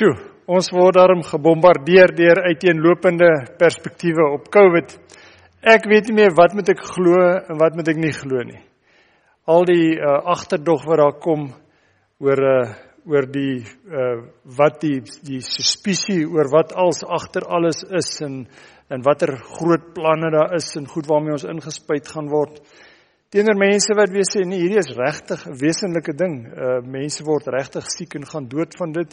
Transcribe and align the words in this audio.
Sjoe, 0.00 0.14
ons 0.48 0.70
word 0.72 0.96
daarom 0.96 1.20
gebombardeer 1.20 2.14
deur 2.16 2.38
uiteenlopende 2.46 3.26
perspektiewe 3.60 4.30
op 4.32 4.46
COVID. 4.48 4.94
Ek 5.60 5.84
weet 5.90 6.06
nie 6.08 6.14
meer 6.22 6.32
wat 6.38 6.54
moet 6.56 6.70
ek 6.72 6.80
glo 6.94 7.18
en 7.20 7.58
wat 7.60 7.76
moet 7.76 7.90
ek 7.92 8.00
nie 8.00 8.12
glo 8.16 8.40
nie. 8.48 8.62
Al 9.52 9.66
die 9.68 9.98
uh, 9.98 10.14
agterdog 10.32 10.86
wat 10.88 11.02
daar 11.02 11.18
kom 11.20 11.42
oor 12.24 12.42
uh, 12.48 12.70
oor 13.12 13.28
die 13.34 13.58
uh, 13.60 14.22
wat 14.56 14.78
die 14.86 15.02
die 15.28 15.42
suspisie 15.44 16.22
oor 16.24 16.48
wat 16.48 16.72
als 16.80 17.04
agter 17.04 17.44
alles 17.44 17.82
is 17.84 18.08
en 18.24 18.46
en 18.88 19.04
watter 19.04 19.34
groot 19.58 19.92
planne 19.92 20.32
daar 20.32 20.56
is 20.56 20.70
en 20.80 20.88
goed 20.88 21.12
waarmee 21.12 21.36
ons 21.36 21.44
ingespuit 21.44 22.08
gaan 22.08 22.32
word. 22.32 22.56
Teenoor 23.28 23.60
mense 23.60 24.00
wat 24.00 24.16
weer 24.16 24.24
sê 24.32 24.48
nee, 24.48 24.64
hierdie 24.64 24.80
is 24.80 24.96
regtig 24.96 25.44
'n 25.44 25.60
wesenlike 25.60 26.16
ding. 26.16 26.40
Uh 26.48 26.80
mense 26.88 27.20
word 27.28 27.52
regtig 27.52 27.84
siek 27.98 28.16
en 28.16 28.24
gaan 28.32 28.48
dood 28.48 28.80
van 28.80 28.96
dit. 28.96 29.12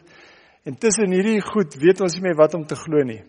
Tussen 0.76 1.14
hierdie 1.16 1.40
goed 1.42 1.78
weet 1.80 2.02
ons 2.04 2.18
nie 2.18 2.28
meer 2.28 2.36
wat 2.36 2.58
om 2.58 2.66
te 2.68 2.76
glo 2.76 3.04
nie. 3.08 3.22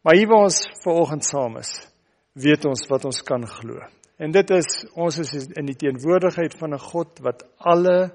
Maar 0.00 0.16
hier 0.16 0.28
waar 0.30 0.46
ons 0.48 0.62
vanoggend 0.80 1.26
saam 1.28 1.58
is, 1.60 1.72
weet 2.32 2.64
ons 2.64 2.86
wat 2.88 3.04
ons 3.04 3.20
kan 3.26 3.44
glo. 3.46 3.82
En 4.20 4.32
dit 4.32 4.52
is 4.56 4.68
ons 4.96 5.18
is 5.20 5.48
in 5.56 5.68
die 5.68 5.76
teenwoordigheid 5.76 6.56
van 6.56 6.74
'n 6.74 6.78
God 6.78 7.20
wat 7.20 7.44
alle 7.58 8.12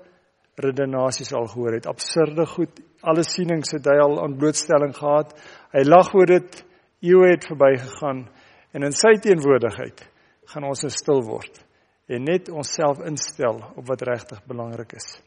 redenasies 0.55 1.33
al 1.33 1.47
gehoor 1.47 1.73
het. 1.73 1.88
Absurde 1.88 2.45
goed, 2.45 2.79
alle 3.01 3.23
sienings 3.23 3.72
het 3.72 3.85
hy 3.85 3.97
al 4.00 4.23
aan 4.23 4.38
blootstelling 4.38 4.95
gehad. 4.95 5.33
Hy 5.71 5.83
lag 5.83 6.13
oor 6.13 6.25
dit, 6.25 6.66
eeue 7.01 7.29
het 7.29 7.45
verbygegaan 7.45 8.25
en 8.73 8.83
in 8.83 8.91
sy 8.91 9.13
teenwoordigheid 9.21 10.01
gaan 10.45 10.63
ons 10.63 10.85
stil 10.88 11.21
word 11.23 11.61
en 12.07 12.23
net 12.23 12.50
onsself 12.50 13.00
instel 13.05 13.61
op 13.75 13.88
wat 13.88 14.01
regtig 14.01 14.41
belangrik 14.45 14.94
is. 14.94 15.21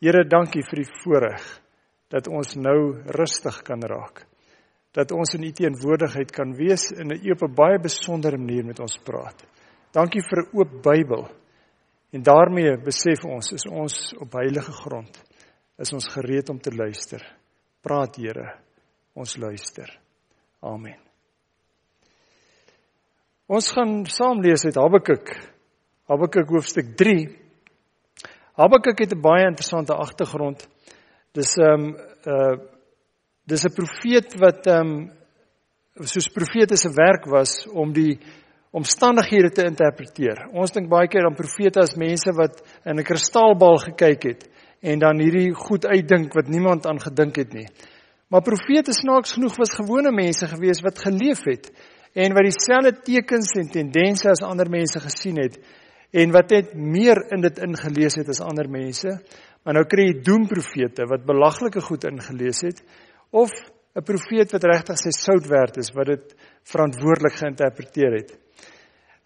Here, 0.00 0.24
dankie 0.24 0.62
vir 0.64 0.82
die 0.82 0.92
voorreg 1.02 1.60
dat 2.10 2.28
ons 2.28 2.56
nou 2.58 3.02
rustig 3.06 3.62
kan 3.62 3.82
raak. 3.82 4.24
Dat 4.92 5.12
ons 5.14 5.34
in 5.38 5.46
u 5.46 5.52
teenwoordigheid 5.54 6.32
kan 6.34 6.54
wees 6.58 6.88
en 6.90 7.14
u 7.14 7.30
op 7.30 7.42
'n 7.42 7.54
baie 7.54 7.78
besondere 7.78 8.38
manier 8.38 8.64
met 8.64 8.80
ons 8.80 8.98
praat. 8.98 9.46
Dankie 9.92 10.22
vir 10.22 10.42
'n 10.42 10.56
oop 10.56 10.82
Bybel. 10.82 11.28
En 12.12 12.22
daarmee 12.22 12.76
besef 12.82 13.24
ons 13.24 13.52
is 13.52 13.66
ons 13.66 14.14
op 14.18 14.32
heilige 14.32 14.72
grond. 14.72 15.22
Is 15.78 15.92
ons 15.92 16.08
gereed 16.08 16.48
om 16.48 16.58
te 16.58 16.74
luister. 16.74 17.36
Praat 17.80 18.16
Here, 18.16 18.58
ons 19.14 19.36
luister. 19.36 19.98
Amen. 20.60 20.98
Ons 23.46 23.70
gaan 23.70 24.04
saam 24.06 24.40
lees 24.40 24.64
uit 24.64 24.74
Habakuk. 24.74 25.32
Habakuk 26.06 26.48
hoofstuk 26.48 26.96
3. 26.96 27.38
Habakuk 28.54 28.98
het 28.98 29.14
'n 29.14 29.20
baie 29.20 29.46
interessante 29.46 29.94
agtergrond. 29.94 30.68
Dis 31.32 31.54
ehm 31.62 31.84
um, 31.84 31.96
uh 32.26 32.56
dis 33.46 33.64
'n 33.64 33.74
profeet 33.74 34.34
wat 34.38 34.66
ehm 34.66 34.90
um, 34.90 35.10
soos 36.06 36.28
profete 36.28 36.76
se 36.76 36.90
werk 36.94 37.24
was 37.26 37.66
om 37.72 37.92
die 37.92 38.18
omstandighede 38.70 39.50
te 39.50 39.64
interpreteer. 39.64 40.48
Ons 40.52 40.72
dink 40.72 40.88
baie 40.88 41.08
keer 41.08 41.26
aan 41.26 41.34
profete 41.34 41.80
as 41.80 41.96
mense 41.96 42.32
wat 42.34 42.62
in 42.84 42.98
'n 42.98 43.04
kristalbal 43.04 43.78
gekyk 43.78 44.22
het 44.22 44.48
en 44.82 44.98
dan 44.98 45.18
hierdie 45.20 45.54
goed 45.54 45.86
uitdink 45.86 46.34
wat 46.34 46.48
niemand 46.48 46.86
aan 46.86 47.00
gedink 47.00 47.36
het 47.36 47.52
nie. 47.52 47.68
Maar 48.28 48.42
profete 48.42 48.92
snaaks 48.92 49.32
genoeg 49.32 49.56
was 49.56 49.74
gewone 49.74 50.10
mense 50.10 50.46
gewees 50.46 50.80
wat 50.82 50.98
geleef 50.98 51.44
het 51.44 51.70
en 52.14 52.34
wat 52.34 52.42
dieselfde 52.42 53.02
tekens 53.02 53.52
en 53.52 53.70
tendense 53.70 54.30
as 54.30 54.42
ander 54.42 54.70
mense 54.70 55.00
gesien 55.00 55.36
het 55.36 55.58
en 56.10 56.30
wat 56.30 56.50
net 56.50 56.74
meer 56.74 57.22
in 57.30 57.40
dit 57.40 57.58
ingelees 57.58 58.16
het 58.18 58.28
as 58.28 58.40
ander 58.40 58.68
mense. 58.70 59.20
Maar 59.64 59.74
nou 59.74 59.84
kry 59.84 60.06
jy 60.08 60.22
doemprofete 60.24 61.04
wat 61.10 61.26
belaglike 61.28 61.82
goed 61.84 62.04
ingelees 62.08 62.62
het 62.64 62.80
of 63.30 63.50
'n 63.94 64.02
profeet 64.02 64.52
wat 64.52 64.64
regtig 64.64 64.98
sy 64.98 65.10
sout 65.10 65.46
werd 65.46 65.76
is 65.76 65.90
wat 65.94 66.06
dit 66.06 66.34
verantwoordelik 66.62 67.34
geïnterpreteer 67.34 68.12
het. 68.12 68.38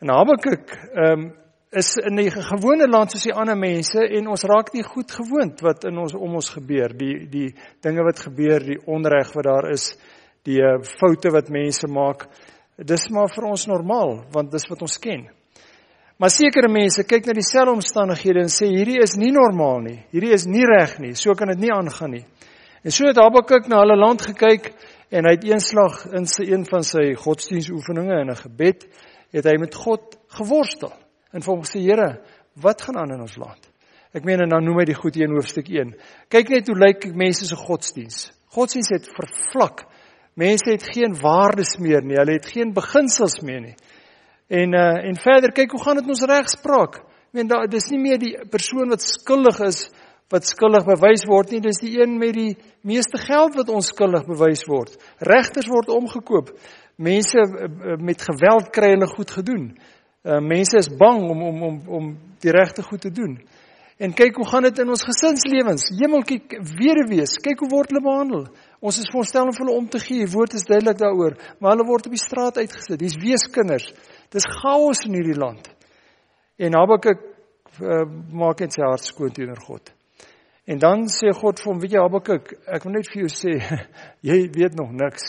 En 0.01 0.09
Habakuk 0.09 0.71
ehm 0.95 1.13
um, 1.13 1.33
is 1.75 1.97
in 1.97 2.19
'n 2.19 2.31
gewone 2.31 2.89
land 2.89 3.11
soos 3.11 3.23
die 3.23 3.35
ander 3.35 3.57
mense 3.57 3.99
en 3.99 4.29
ons 4.29 4.43
raak 4.43 4.73
nie 4.73 4.83
goed 4.83 5.11
gewoond 5.11 5.61
wat 5.61 5.85
in 5.85 5.99
ons 5.99 6.15
om 6.15 6.35
ons 6.35 6.51
gebeur, 6.51 6.89
die 6.97 7.27
die 7.29 7.55
dinge 7.81 8.03
wat 8.03 8.19
gebeur, 8.19 8.61
die 8.61 8.81
onreg 8.87 9.33
wat 9.35 9.45
daar 9.45 9.71
is, 9.71 9.99
die 10.43 10.61
uh, 10.61 10.83
foute 10.83 11.31
wat 11.31 11.49
mense 11.49 11.87
maak. 11.87 12.29
Dis 12.77 13.09
maar 13.09 13.29
vir 13.29 13.45
ons 13.45 13.67
normaal 13.67 14.25
want 14.31 14.51
dis 14.51 14.69
wat 14.69 14.83
ons 14.83 14.99
ken. 14.99 15.29
Maar 16.19 16.31
sekere 16.31 16.69
mense 16.71 17.03
kyk 17.03 17.27
na 17.27 17.35
dieselfde 17.35 17.73
omstandighede 17.75 18.45
en 18.45 18.53
sê 18.53 18.69
hierdie 18.71 19.01
is 19.03 19.17
nie 19.19 19.33
normaal 19.35 19.81
nie. 19.83 19.97
Hierdie 20.15 20.35
is 20.37 20.47
nie 20.47 20.63
reg 20.63 21.01
nie. 21.03 21.15
So 21.19 21.35
kan 21.35 21.51
dit 21.51 21.65
nie 21.65 21.73
aangaan 21.75 22.15
nie. 22.15 22.23
En 22.85 22.95
so 22.95 23.09
het 23.09 23.19
Habakuk 23.19 23.67
na 23.67 23.81
hulle 23.83 23.97
land 23.99 24.23
gekyk 24.23 24.71
en 25.11 25.27
hy 25.27 25.35
het 25.35 25.47
eenslag 25.49 26.05
in 26.15 26.29
sy 26.31 26.47
een 26.53 26.67
van 26.69 26.87
sy 26.87 27.15
godsdienstoefeninge 27.19 28.21
in 28.23 28.31
'n 28.31 28.43
gebed 28.45 28.87
het 29.35 29.45
hy 29.45 29.57
met 29.59 29.75
God 29.75 30.17
geworstel. 30.39 30.93
En 31.33 31.43
vir 31.43 31.55
hom 31.55 31.65
gesê 31.65 31.81
Here, 31.83 32.21
wat 32.55 32.83
gaan 32.83 32.97
aan 32.97 33.15
in 33.15 33.21
ons 33.21 33.37
land? 33.37 33.71
Ek 34.15 34.25
meen 34.25 34.41
en 34.41 34.49
dan 34.49 34.65
noem 34.65 34.79
hy 34.79 34.85
die 34.85 34.95
goed 34.95 35.15
hier 35.15 35.27
in 35.27 35.35
hoofstuk 35.35 35.69
1. 35.69 35.95
Kyk 36.29 36.49
net 36.49 36.69
hoe 36.69 36.79
lyk 36.79 37.15
mense 37.15 37.47
se 37.47 37.57
godsdiens. 37.57 38.31
Godsdiens 38.55 38.89
het 38.89 39.09
vervlak. 39.11 39.83
Mense 40.35 40.71
het 40.71 40.83
geen 40.83 41.17
waardes 41.19 41.79
meer 41.79 42.03
nie. 42.03 42.17
Hulle 42.17 42.33
het 42.33 42.47
geen 42.47 42.73
beginsels 42.73 43.41
meer 43.43 43.61
nie. 43.61 43.75
En 44.55 44.75
uh 44.75 45.05
en 45.09 45.17
verder 45.19 45.53
kyk 45.53 45.73
hoe 45.75 45.83
gaan 45.83 45.99
dit 45.99 46.09
ons 46.15 46.27
regspraak? 46.31 47.01
Ek 47.03 47.39
meen 47.39 47.51
daar 47.51 47.67
dis 47.71 47.89
nie 47.91 48.01
meer 48.03 48.21
die 48.23 48.35
persoon 48.51 48.93
wat 48.95 49.03
skuldig 49.03 49.59
is 49.67 49.87
wat 50.33 50.47
skuldig 50.49 50.87
bewys 50.89 51.27
word 51.29 51.51
nie, 51.53 51.61
dis 51.63 51.79
die 51.83 51.93
een 51.99 52.15
met 52.19 52.33
die 52.35 52.55
meeste 52.83 53.21
geld 53.21 53.59
wat 53.59 53.69
onskuldig 53.71 54.25
bewys 54.27 54.65
word. 54.67 54.95
Regters 55.21 55.69
word 55.71 55.93
omgekoop. 55.93 56.55
Mense 56.97 57.43
uh, 57.45 57.99
met 58.01 58.23
geweld 58.25 58.71
kry 58.75 58.95
hulle 58.95 59.11
goed 59.11 59.31
gedoen. 59.31 59.69
Uh 60.25 60.41
mense 60.41 60.79
is 60.81 60.89
bang 60.89 61.21
om 61.31 61.43
om 61.51 61.63
om 61.69 61.77
om 61.99 62.09
die 62.41 62.55
regte 62.55 62.83
goed 62.83 63.05
te 63.05 63.13
doen. 63.13 63.37
En 63.99 64.15
kyk 64.15 64.41
hoe 64.41 64.47
gaan 64.49 64.67
dit 64.67 64.79
in 64.83 64.89
ons 64.91 65.05
gesinslewens. 65.07 65.85
Hemeltjie 66.01 66.41
weduwees, 66.81 67.37
kyk 67.43 67.61
hoe 67.63 67.71
word 67.71 67.93
hulle 67.93 68.03
behandel. 68.03 68.49
Ons 68.83 68.99
is 68.99 69.11
voorstel 69.13 69.47
om 69.47 69.55
hulle 69.55 69.77
om 69.77 69.87
te 69.89 70.01
gee. 70.03 70.25
Die 70.25 70.33
woord 70.33 70.57
is 70.59 70.67
duidelik 70.67 70.99
daaroor, 70.99 71.37
maar 71.61 71.77
hulle 71.77 71.87
word 71.87 72.09
op 72.09 72.17
die 72.17 72.23
straat 72.23 72.59
uitgesit. 72.59 72.99
Dis 72.99 73.15
weeskinders. 73.23 73.93
Dis 74.33 74.47
chaos 74.61 75.05
in 75.09 75.17
hierdie 75.19 75.39
land. 75.39 75.67
En 76.59 76.77
Habakuk 76.79 77.21
uh, 77.83 78.05
maak 78.33 78.63
net 78.63 78.77
sy 78.77 78.85
hart 78.87 79.05
skoon 79.05 79.35
teenoor 79.35 79.61
God. 79.67 79.91
En 80.65 80.81
dan 80.81 81.05
sê 81.13 81.33
God 81.37 81.61
vir 81.61 81.73
hom, 81.73 81.81
weet 81.83 81.97
jy 81.97 82.05
Habakuk, 82.05 82.55
ek 82.73 82.87
wil 82.87 82.97
net 82.97 83.11
vir 83.13 83.25
jou 83.25 83.33
sê, 83.33 83.59
jy 84.31 84.39
weet 84.55 84.79
nog 84.79 84.95
niks. 84.97 85.27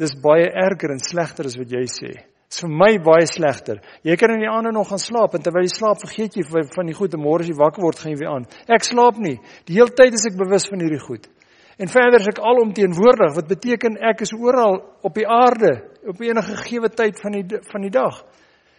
Dis 0.00 0.16
baie 0.20 0.48
erger 0.48 0.92
en 0.92 1.02
slegter 1.02 1.48
as 1.48 1.58
wat 1.60 1.72
jy 1.72 1.84
sê. 1.90 2.14
Dis 2.46 2.62
vir 2.62 2.72
my 2.72 2.92
baie 3.02 3.26
slegter. 3.26 3.80
Jy 4.06 4.14
kan 4.20 4.32
in 4.36 4.44
die 4.44 4.50
aande 4.50 4.70
nog 4.72 4.88
gaan 4.92 5.02
slaap 5.02 5.34
en 5.34 5.42
terwyl 5.42 5.66
jy 5.66 5.72
slaap 5.72 5.98
vergeet 6.04 6.36
jy 6.38 6.44
van 6.46 6.88
die 6.88 6.94
goed 6.96 7.16
en 7.16 7.24
môre 7.24 7.42
as 7.42 7.50
jy 7.50 7.56
wakker 7.58 7.82
word 7.82 7.98
gaan 8.00 8.12
jy 8.14 8.20
weer 8.20 8.30
aan. 8.32 8.46
Ek 8.70 8.86
slaap 8.86 9.18
nie. 9.20 9.34
Die 9.66 9.76
hele 9.80 9.92
tyd 9.96 10.14
is 10.14 10.28
ek 10.30 10.38
bewus 10.38 10.68
van 10.70 10.84
hierdie 10.84 11.02
goed. 11.02 11.26
En 11.76 11.90
verder 11.92 12.22
is 12.22 12.30
ek 12.30 12.40
alomteenwoordig 12.40 13.34
wat 13.36 13.48
beteken 13.50 13.98
ek 14.00 14.22
is 14.24 14.32
oral 14.32 14.78
op 15.04 15.14
die 15.14 15.26
aarde 15.28 15.74
op 16.08 16.20
enige 16.24 16.56
gegee 16.62 16.88
tyd 16.88 17.20
van 17.20 17.36
die 17.36 17.60
van 17.68 17.84
die 17.84 17.92
dag. 17.92 18.22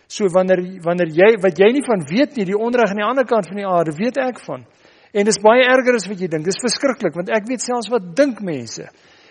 So 0.08 0.26
wanneer 0.34 0.64
wanneer 0.82 1.12
jy 1.12 1.30
wat 1.44 1.60
jy 1.60 1.70
nie 1.76 1.86
van 1.86 2.06
weet 2.10 2.38
nie, 2.40 2.48
die 2.48 2.58
onreg 2.58 2.90
aan 2.90 3.02
die 3.02 3.06
ander 3.06 3.28
kant 3.28 3.50
van 3.52 3.60
die 3.60 3.68
aarde, 3.68 3.94
weet 3.98 4.18
ek 4.24 4.40
van. 4.48 4.66
En 5.14 5.28
dis 5.28 5.40
baie 5.44 5.66
erger 5.68 6.00
as 6.00 6.08
wat 6.10 6.22
jy 6.22 6.30
dink. 6.32 6.48
Dis 6.48 6.62
verskriklik 6.64 7.16
want 7.18 7.30
ek 7.30 7.46
weet 7.50 7.62
selfs 7.62 7.92
wat 7.94 8.16
dink 8.18 8.42
mense. 8.42 8.88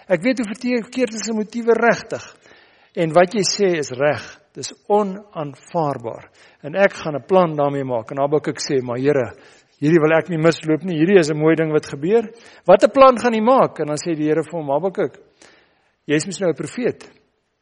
Ek 0.07 0.23
weet 0.23 0.39
hoe 0.39 0.51
verkeerd 0.53 1.17
is 1.17 1.27
hulle 1.27 1.41
motiewe 1.41 1.75
regtig. 1.75 2.27
En 2.97 3.13
wat 3.13 3.35
jy 3.35 3.43
sê 3.45 3.73
is 3.81 3.91
reg. 3.93 4.23
Dis 4.57 4.71
onaanvaarbaar. 4.89 6.31
En 6.65 6.79
ek 6.81 6.95
gaan 7.03 7.17
'n 7.17 7.27
plan 7.27 7.57
daarmee 7.57 7.85
maak. 7.85 8.11
En 8.11 8.23
Habakuk 8.23 8.59
sê, 8.59 8.81
"Maar 8.83 8.99
Here, 8.99 9.35
Hierdie 9.77 10.01
wil 10.01 10.15
ek 10.17 10.31
nie 10.33 10.41
misloop 10.41 10.87
nie. 10.89 10.97
Hierdie 10.97 11.19
is 11.21 11.31
'n 11.31 11.37
mooi 11.37 11.55
ding 11.55 11.71
wat 11.73 11.87
gebeur. 11.87 12.31
Watter 12.65 12.89
plan 12.89 13.19
gaan 13.19 13.35
jy 13.35 13.43
maak? 13.43 13.81
En 13.81 13.87
dan 13.87 13.97
sê 14.01 14.17
die 14.17 14.29
Here 14.29 14.43
vir 14.43 14.59
hom, 14.59 14.71
Habakuk, 14.71 15.19
jy's 16.07 16.27
mos 16.27 16.41
nou 16.41 16.51
'n 16.51 16.57
profeet. 16.57 17.05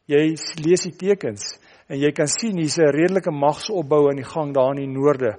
Jy 0.07 0.35
lees 0.63 0.83
die 0.85 0.95
tekens 0.95 1.59
en 1.89 1.99
jy 1.99 2.11
kan 2.11 2.27
sien 2.27 2.57
hier's 2.57 2.77
'n 2.77 2.91
redelike 2.93 3.31
magsopbou 3.31 4.09
aan 4.09 4.15
die 4.17 4.31
gang 4.33 4.53
daar 4.53 4.71
in 4.71 4.85
die 4.85 4.99
noorde. 4.99 5.35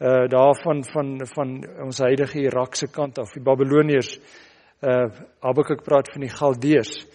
Uh 0.00 0.28
daarvan 0.28 0.84
van 0.84 1.26
van 1.34 1.64
ons 1.84 1.98
huidige 1.98 2.40
Irak 2.40 2.76
se 2.76 2.86
kant 2.86 3.18
af, 3.18 3.32
die 3.32 3.42
Babiloniërs. 3.42 4.18
Uh 4.82 5.08
Habakuk 5.42 5.84
praat 5.84 6.08
van 6.12 6.20
die 6.20 6.30
Galdeërs. 6.30 7.06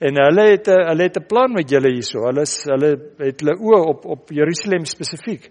En 0.00 0.14
hulle 0.14 0.50
het 0.50 0.68
'n 0.68 0.88
hulle 0.88 1.02
het 1.02 1.16
'n 1.16 1.26
plan 1.26 1.52
met 1.52 1.70
julle 1.70 1.90
hierso. 1.90 2.24
Hulle 2.24 2.42
is 2.42 2.64
hulle 2.64 2.96
het 3.18 3.40
hulle 3.40 3.56
oë 3.56 3.86
op 3.88 4.04
op 4.06 4.30
Jerusalem 4.30 4.84
spesifiek. 4.84 5.50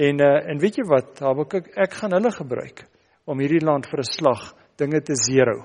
En 0.00 0.20
uh, 0.24 0.48
en 0.48 0.58
weet 0.58 0.78
jy 0.80 0.84
wat, 0.88 1.18
Habakuk, 1.20 1.68
ek 1.76 1.98
gaan 2.00 2.14
hulle 2.16 2.32
gebruik 2.32 2.86
om 3.28 3.40
hierdie 3.42 3.64
land 3.64 3.86
vir 3.90 4.00
'n 4.00 4.08
slag 4.08 4.54
dinge 4.80 5.00
te 5.04 5.14
zero. 5.14 5.60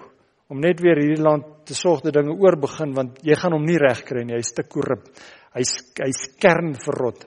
Om 0.50 0.60
net 0.60 0.82
weer 0.84 1.00
hierdie 1.00 1.24
land 1.24 1.66
te 1.66 1.74
sorg 1.74 2.02
dat 2.04 2.14
dinge 2.14 2.36
oorbegin 2.36 2.94
want 2.94 3.20
jy 3.24 3.36
gaan 3.36 3.54
hom 3.54 3.66
nie 3.66 3.80
reg 3.80 4.04
kry 4.04 4.24
nie, 4.24 4.36
hy's 4.36 4.54
te 4.54 4.64
korrup. 4.64 5.08
Hy's 5.56 5.72
hy's 6.00 6.28
kern 6.40 6.76
verrot. 6.76 7.26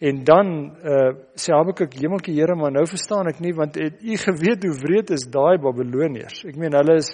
En 0.00 0.24
dan 0.24 0.48
uh 0.84 1.12
sê 1.36 1.52
Habakuk, 1.52 1.94
"Hemeltjie 1.94 2.34
Here, 2.34 2.56
maar 2.56 2.72
nou 2.72 2.86
verstaan 2.86 3.28
ek 3.28 3.40
nie 3.40 3.52
want 3.52 3.74
het 3.74 4.02
u 4.02 4.16
geweet 4.16 4.64
hoe 4.64 4.78
wreed 4.82 5.10
is 5.10 5.28
daai 5.28 5.58
Babiloniërs?" 5.58 6.44
Ek 6.44 6.56
meen 6.56 6.72
hulle 6.72 6.96
is 6.96 7.12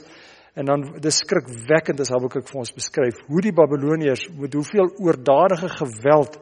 en 0.54 0.64
dan 0.64 0.82
dis 1.00 1.18
skrikwekkend 1.18 2.00
as 2.00 2.10
Habakuk 2.10 2.48
vir 2.48 2.58
ons 2.58 2.72
beskryf 2.72 3.18
hoe 3.26 3.40
die 3.40 3.52
Babiloniërs 3.52 4.28
met 4.38 4.54
hoeveel 4.54 4.90
oordadige 4.98 5.68
geweld 5.68 6.38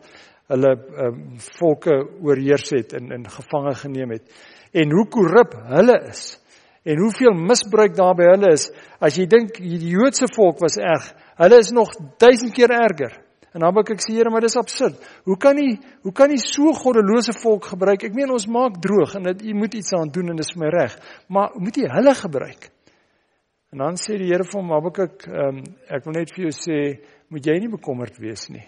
hulle 0.52 0.72
um, 1.06 1.22
volke 1.58 1.94
oorheers 2.24 2.70
het 2.74 2.94
en 2.98 3.12
in 3.12 3.28
gevange 3.28 3.74
geneem 3.82 4.16
het 4.16 4.26
en 4.72 4.92
hoe 4.96 5.06
korrup 5.12 5.54
hulle 5.74 5.96
is 6.08 6.26
en 6.88 7.00
hoeveel 7.02 7.36
misbruik 7.36 7.96
daar 7.96 8.16
by 8.16 8.30
hulle 8.32 8.52
is 8.56 8.68
as 9.04 9.16
jy 9.18 9.28
dink 9.28 9.60
die 9.60 9.94
Joodse 9.94 10.30
volk 10.34 10.60
was 10.64 10.80
erg 10.80 11.10
hulle 11.40 11.60
is 11.60 11.72
nog 11.76 11.92
duisend 12.20 12.54
keer 12.56 12.72
erger 12.74 13.16
En 13.56 13.64
dan 13.64 13.78
ek 13.80 14.02
sê 14.04 14.12
Here, 14.14 14.30
maar 14.30 14.44
dis 14.44 14.56
absurd. 14.60 14.98
Hoe 15.24 15.36
kan 15.40 15.56
jy 15.56 15.78
hoe 16.04 16.12
kan 16.12 16.30
jy 16.30 16.36
so 16.38 16.72
goddelose 16.76 17.32
volk 17.40 17.70
gebruik? 17.72 18.04
Ek 18.04 18.14
meen 18.14 18.30
ons 18.30 18.46
maak 18.46 18.76
droog 18.84 19.16
en 19.16 19.24
dit 19.30 19.48
jy 19.48 19.54
moet 19.56 19.74
iets 19.74 19.94
aan 19.96 20.12
doen 20.12 20.30
en 20.30 20.38
dis 20.38 20.56
my 20.60 20.68
reg. 20.70 20.94
Maar 21.32 21.56
moet 21.56 21.80
jy 21.80 21.88
hulle 21.90 22.14
gebruik? 22.14 22.68
En 23.72 23.82
dan 23.84 23.96
sê 24.00 24.16
die 24.20 24.28
Here 24.30 24.44
vir 24.44 24.60
hom, 24.60 24.70
Habakuk, 24.72 25.26
ehm 25.28 25.58
um, 25.58 25.62
ek 25.88 26.04
wil 26.06 26.16
net 26.16 26.30
vir 26.32 26.46
jou 26.46 26.52
sê, 26.56 26.78
moet 27.32 27.48
jy 27.50 27.56
nie 27.60 27.72
bekommerd 27.72 28.16
wees 28.20 28.46
nie. 28.52 28.64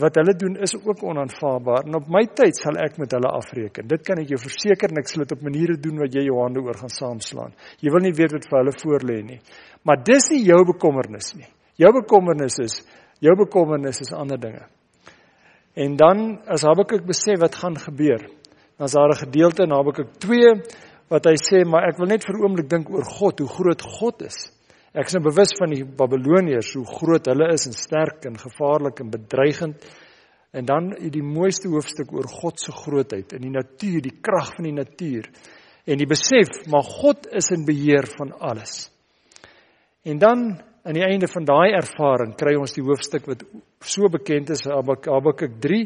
Wat 0.00 0.14
hulle 0.16 0.32
doen 0.34 0.56
is 0.56 0.72
ook 0.74 1.02
onaanvaarbaar 1.04 1.84
en 1.86 1.94
op 1.94 2.08
my 2.08 2.24
tyd 2.32 2.56
sal 2.56 2.78
ek 2.80 2.96
met 2.98 3.12
hulle 3.12 3.28
afreken. 3.28 3.88
Dit 3.88 4.02
kan 4.06 4.18
ek 4.18 4.28
jou 4.28 4.38
verseker 4.40 4.88
en 4.88 4.98
ek 4.98 5.08
sal 5.08 5.24
dit 5.24 5.32
op 5.32 5.42
maniere 5.42 5.76
doen 5.76 5.98
wat 5.98 6.14
jy 6.14 6.24
jou 6.24 6.38
hande 6.40 6.60
oor 6.64 6.78
gaan 6.80 6.88
saamslaan. 6.88 7.52
Jy 7.80 7.92
wil 7.92 8.00
nie 8.00 8.14
weet 8.16 8.32
wat 8.32 8.48
vir 8.48 8.58
hulle 8.62 8.72
voorlê 8.72 9.22
nie. 9.22 9.40
Maar 9.84 10.00
dis 10.04 10.30
nie 10.32 10.46
jou 10.46 10.64
bekommernis 10.64 11.34
nie. 11.36 11.48
Jou 11.76 11.92
bekommernis 11.92 12.58
is 12.58 12.80
Jou 13.22 13.36
bekommernis 13.38 14.00
is 14.02 14.12
ander 14.12 14.38
dinge. 14.40 14.64
En 15.78 15.96
dan 15.96 16.40
as 16.50 16.64
Habakuk 16.66 17.04
besef 17.06 17.38
wat 17.40 17.54
gaan 17.54 17.78
gebeur, 17.78 18.24
dan 18.76 18.86
is 18.88 18.92
daar 18.92 19.14
'n 19.14 19.24
gedeelte 19.26 19.62
in 19.62 19.70
Habakuk 19.70 20.18
2 20.18 20.62
wat 21.08 21.24
hy 21.24 21.36
sê, 21.36 21.64
maar 21.64 21.88
ek 21.88 21.98
wil 21.98 22.06
net 22.06 22.24
vir 22.24 22.34
'n 22.34 22.42
oomblik 22.42 22.68
dink 22.68 22.90
oor 22.90 23.04
God, 23.04 23.38
hoe 23.38 23.48
groot 23.48 23.82
God 23.82 24.22
is. 24.22 24.50
Ek 24.92 25.08
is 25.08 25.14
nou 25.16 25.22
bewus 25.24 25.54
van 25.56 25.72
die 25.72 25.86
Babiloniërs, 25.88 26.74
hoe 26.76 26.84
groot 26.84 27.28
hulle 27.30 27.46
is 27.54 27.64
en 27.64 27.76
sterk 27.76 28.26
en 28.28 28.34
gevaarlik 28.36 28.98
en 29.00 29.12
bedreigend. 29.14 29.86
En 30.52 30.66
dan 30.68 30.90
die 30.92 31.24
mooiste 31.24 31.70
hoofstuk 31.72 32.12
oor 32.12 32.28
God 32.28 32.60
se 32.60 32.74
grootheid 32.76 33.32
in 33.32 33.46
die 33.46 33.54
natuur, 33.54 34.02
die 34.04 34.18
krag 34.20 34.50
van 34.58 34.68
die 34.68 34.76
natuur 34.76 35.30
en 35.88 35.98
die 35.98 36.06
besef 36.06 36.66
maar 36.70 36.84
God 36.86 37.26
is 37.32 37.48
in 37.56 37.64
beheer 37.66 38.06
van 38.18 38.34
alles. 38.38 38.90
En 40.04 40.20
dan 40.20 40.44
aan 40.84 40.98
die 40.98 41.06
einde 41.06 41.26
van 41.30 41.48
daai 41.48 41.72
ervaring 41.78 42.36
kry 42.38 42.52
ons 42.58 42.76
die 42.76 42.84
hoofstuk 42.84 43.26
wat 43.30 43.42
so 43.80 44.10
bekend 44.12 44.52
is 44.52 44.66
Habakuk 44.68 45.56
3. 45.62 45.82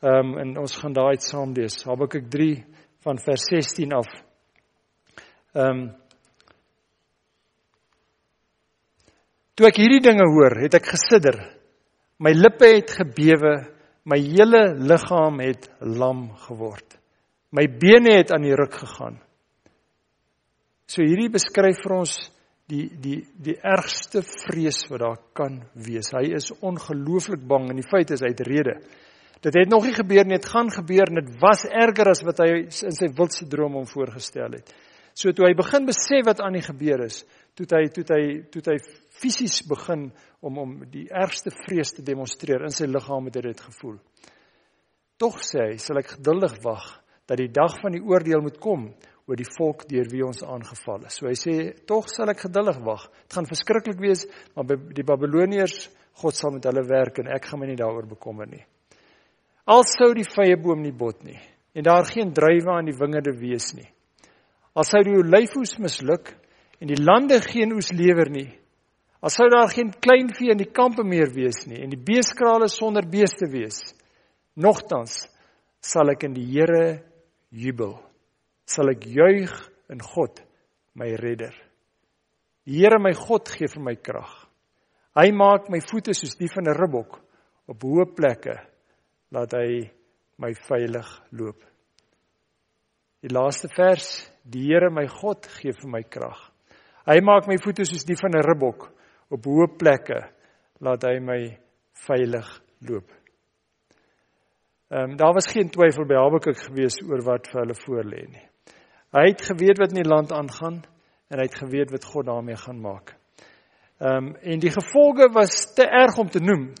Ehm 0.00 0.32
um, 0.32 0.36
en 0.40 0.58
ons 0.62 0.76
gaan 0.80 0.94
daai 0.96 1.20
saam 1.20 1.52
lees. 1.52 1.82
Habakuk 1.84 2.30
3 2.32 2.54
van 3.04 3.18
vers 3.20 3.48
16 3.52 3.92
af. 3.92 4.08
Ehm 5.52 5.66
um, 5.66 5.88
Toe 9.60 9.68
ek 9.68 9.76
hierdie 9.76 10.00
dinge 10.00 10.24
hoor, 10.24 10.54
het 10.56 10.72
ek 10.78 10.86
gesidder. 10.88 11.36
My 12.24 12.30
lippe 12.32 12.64
het 12.78 12.94
gebewe, 12.96 13.50
my 14.08 14.16
hele 14.16 14.62
liggaam 14.88 15.36
het 15.44 15.66
lam 15.84 16.30
geword. 16.46 16.96
My 17.52 17.66
bene 17.68 18.14
het 18.16 18.32
aan 18.32 18.46
die 18.46 18.56
ruk 18.56 18.78
gegaan. 18.80 19.18
So 20.88 21.04
hierdie 21.04 21.28
beskryf 21.34 21.76
vir 21.84 21.96
ons 21.98 22.14
die 22.72 22.86
die 23.04 23.18
die 23.36 23.58
ergste 23.60 24.22
vrees 24.24 24.80
wat 24.88 25.04
daar 25.04 25.20
kan 25.36 25.60
wees. 25.76 26.08
Hy 26.16 26.30
is 26.40 26.48
ongelooflik 26.56 27.44
bang 27.44 27.68
en 27.68 27.82
die 27.82 27.90
feit 27.92 28.14
is 28.16 28.24
hy 28.24 28.32
het 28.32 28.40
rede. 28.48 28.78
Dit 29.44 29.60
het 29.60 29.68
nog 29.68 29.84
nie 29.84 29.92
gebeur 29.92 30.24
nie, 30.24 30.40
dit 30.40 30.54
gaan 30.54 30.72
gebeur 30.72 31.12
en 31.12 31.20
dit 31.20 31.36
was 31.44 31.66
erger 31.68 32.14
as 32.14 32.24
wat 32.24 32.40
hy 32.40 32.62
in 32.64 32.96
sy 32.96 33.12
wildste 33.12 33.44
droom 33.52 33.76
hom 33.76 33.92
voorgestel 33.92 34.56
het. 34.56 34.72
So 35.12 35.36
toe 35.36 35.50
hy 35.50 35.52
begin 35.58 35.84
besef 35.84 36.24
wat 36.24 36.40
aan 36.40 36.56
die 36.56 36.64
gebeur 36.64 37.04
is, 37.04 37.26
toe 37.60 37.78
hy 37.78 37.88
toe 37.94 38.04
hy 38.08 38.24
toe 38.52 38.62
hy 38.66 38.76
fisies 39.20 39.60
begin 39.68 40.08
om 40.40 40.58
om 40.58 40.72
die 40.90 41.06
ergste 41.10 41.52
vrees 41.66 41.92
te 41.96 42.04
demonstreer 42.06 42.64
in 42.64 42.74
sy 42.74 42.88
liggaam 42.88 43.28
het 43.28 43.36
hy 43.36 43.44
dit 43.50 43.62
gevoel. 43.68 43.98
Tog 45.20 45.40
sê 45.44 45.66
hy, 45.66 45.76
sal 45.76 46.00
ek 46.00 46.16
geduldig 46.16 46.56
wag 46.64 46.86
dat 47.28 47.38
die 47.38 47.50
dag 47.52 47.76
van 47.82 47.92
die 47.94 48.02
oordeel 48.02 48.42
moet 48.42 48.58
kom 48.58 48.88
oor 49.28 49.38
die 49.38 49.46
volk 49.46 49.84
deur 49.90 50.08
wie 50.10 50.24
ons 50.26 50.42
aangeval 50.42 51.04
is. 51.06 51.20
So 51.20 51.28
hy 51.28 51.36
sê 51.38 51.54
tog 51.86 52.08
sal 52.10 52.32
ek 52.32 52.46
geduldig 52.48 52.80
wag. 52.86 53.04
Dit 53.28 53.36
gaan 53.36 53.46
verskriklik 53.46 54.00
wees, 54.02 54.24
maar 54.56 54.66
by 54.66 54.78
die 54.96 55.06
Babiloniërs, 55.06 55.84
God 56.20 56.36
sal 56.36 56.56
met 56.56 56.66
hulle 56.66 56.82
werk 56.88 57.20
en 57.22 57.30
ek 57.30 57.46
gaan 57.46 57.62
my 57.62 57.68
nie 57.70 57.78
daaroor 57.78 58.08
bekommer 58.10 58.48
nie. 58.50 58.64
Al 59.70 59.84
sou 59.86 60.10
die 60.16 60.26
vrye 60.26 60.56
boom 60.58 60.82
nie 60.82 60.96
bot 60.96 61.22
nie 61.24 61.38
en 61.70 61.86
daar 61.86 62.08
geen 62.08 62.32
druiwe 62.34 62.72
aan 62.72 62.88
die 62.88 62.96
wingerde 62.98 63.30
wees 63.38 63.70
nie. 63.76 63.86
Al 64.74 64.86
sou 64.86 65.04
die 65.06 65.14
olyfoes 65.14 65.76
misluk 65.78 66.32
en 66.80 66.88
die 66.88 67.00
lande 67.00 67.40
geen 67.44 67.72
oes 67.76 67.92
lewer 67.92 68.30
nie. 68.32 68.48
Al 69.20 69.32
sou 69.32 69.48
daar 69.52 69.68
geen 69.68 69.92
kleinvee 69.92 70.52
in 70.54 70.60
die 70.60 70.72
kampe 70.72 71.04
meer 71.04 71.28
wees 71.34 71.66
nie 71.68 71.82
en 71.84 71.92
die 71.92 72.00
beeskrale 72.00 72.68
sonder 72.72 73.06
beeste 73.06 73.50
wees. 73.52 73.82
Nogtans 74.56 75.26
sal 75.80 76.12
ek 76.12 76.24
in 76.28 76.36
die 76.36 76.46
Here 76.48 77.02
jubel 77.50 77.98
sal 78.70 78.92
ek 78.92 79.06
juig 79.10 79.50
in 79.90 80.02
God, 80.04 80.38
my 80.94 81.10
redder. 81.18 81.54
Die 82.66 82.82
Here 82.82 83.00
my 83.02 83.12
God 83.16 83.50
gee 83.50 83.68
vir 83.70 83.82
my 83.82 83.96
krag. 83.98 84.30
Hy 85.18 85.30
maak 85.34 85.70
my 85.72 85.80
voete 85.82 86.14
soos 86.14 86.36
die 86.38 86.50
van 86.52 86.68
'n 86.68 86.78
ribbok 86.78 87.18
op 87.66 87.82
hoë 87.82 88.06
plekke 88.14 88.56
laat 89.34 89.52
hy 89.54 89.90
my 90.38 90.52
veilig 90.54 91.08
loop. 91.32 91.58
Die 93.22 93.34
laaste 93.34 93.68
vers, 93.74 94.30
die 94.44 94.70
Here 94.70 94.90
my 94.90 95.06
God 95.06 95.46
gee 95.46 95.72
vir 95.72 95.90
my 95.90 96.02
krag. 96.02 96.49
Hy 97.10 97.18
maak 97.26 97.48
my 97.50 97.56
voete 97.58 97.84
soos 97.88 98.06
die 98.06 98.18
van 98.18 98.36
'n 98.38 98.46
ribbok 98.46 98.90
op 99.34 99.46
hoë 99.46 99.72
plekke 99.78 100.20
laat 100.78 101.02
hy 101.04 101.18
my 101.18 101.40
veilig 102.06 102.48
loop. 102.86 103.08
Ehm 104.90 105.10
um, 105.10 105.16
daar 105.16 105.34
was 105.34 105.50
geen 105.50 105.70
twyfel 105.70 106.06
by 106.06 106.14
Habakuk 106.14 106.58
gewees 106.58 106.98
oor 107.06 107.22
wat 107.26 107.48
vir 107.50 107.60
hulle 107.62 107.74
voorlê 107.74 108.22
nie. 108.26 108.46
Hy 109.14 109.24
het 109.26 109.42
geweet 109.42 109.78
wat 109.78 109.90
in 109.90 110.02
die 110.02 110.10
land 110.10 110.32
aangaan 110.32 110.82
en 111.30 111.38
hy 111.38 111.46
het 111.46 111.58
geweet 111.58 111.90
wat 111.90 112.04
God 112.04 112.26
daarmee 112.26 112.56
gaan 112.56 112.80
maak. 112.80 113.16
Ehm 114.00 114.16
um, 114.16 114.36
en 114.42 114.58
die 114.58 114.70
gevolge 114.70 115.30
was 115.34 115.74
te 115.74 115.86
erg 115.86 116.18
om 116.18 116.30
te 116.30 116.42
noem. 116.42 116.72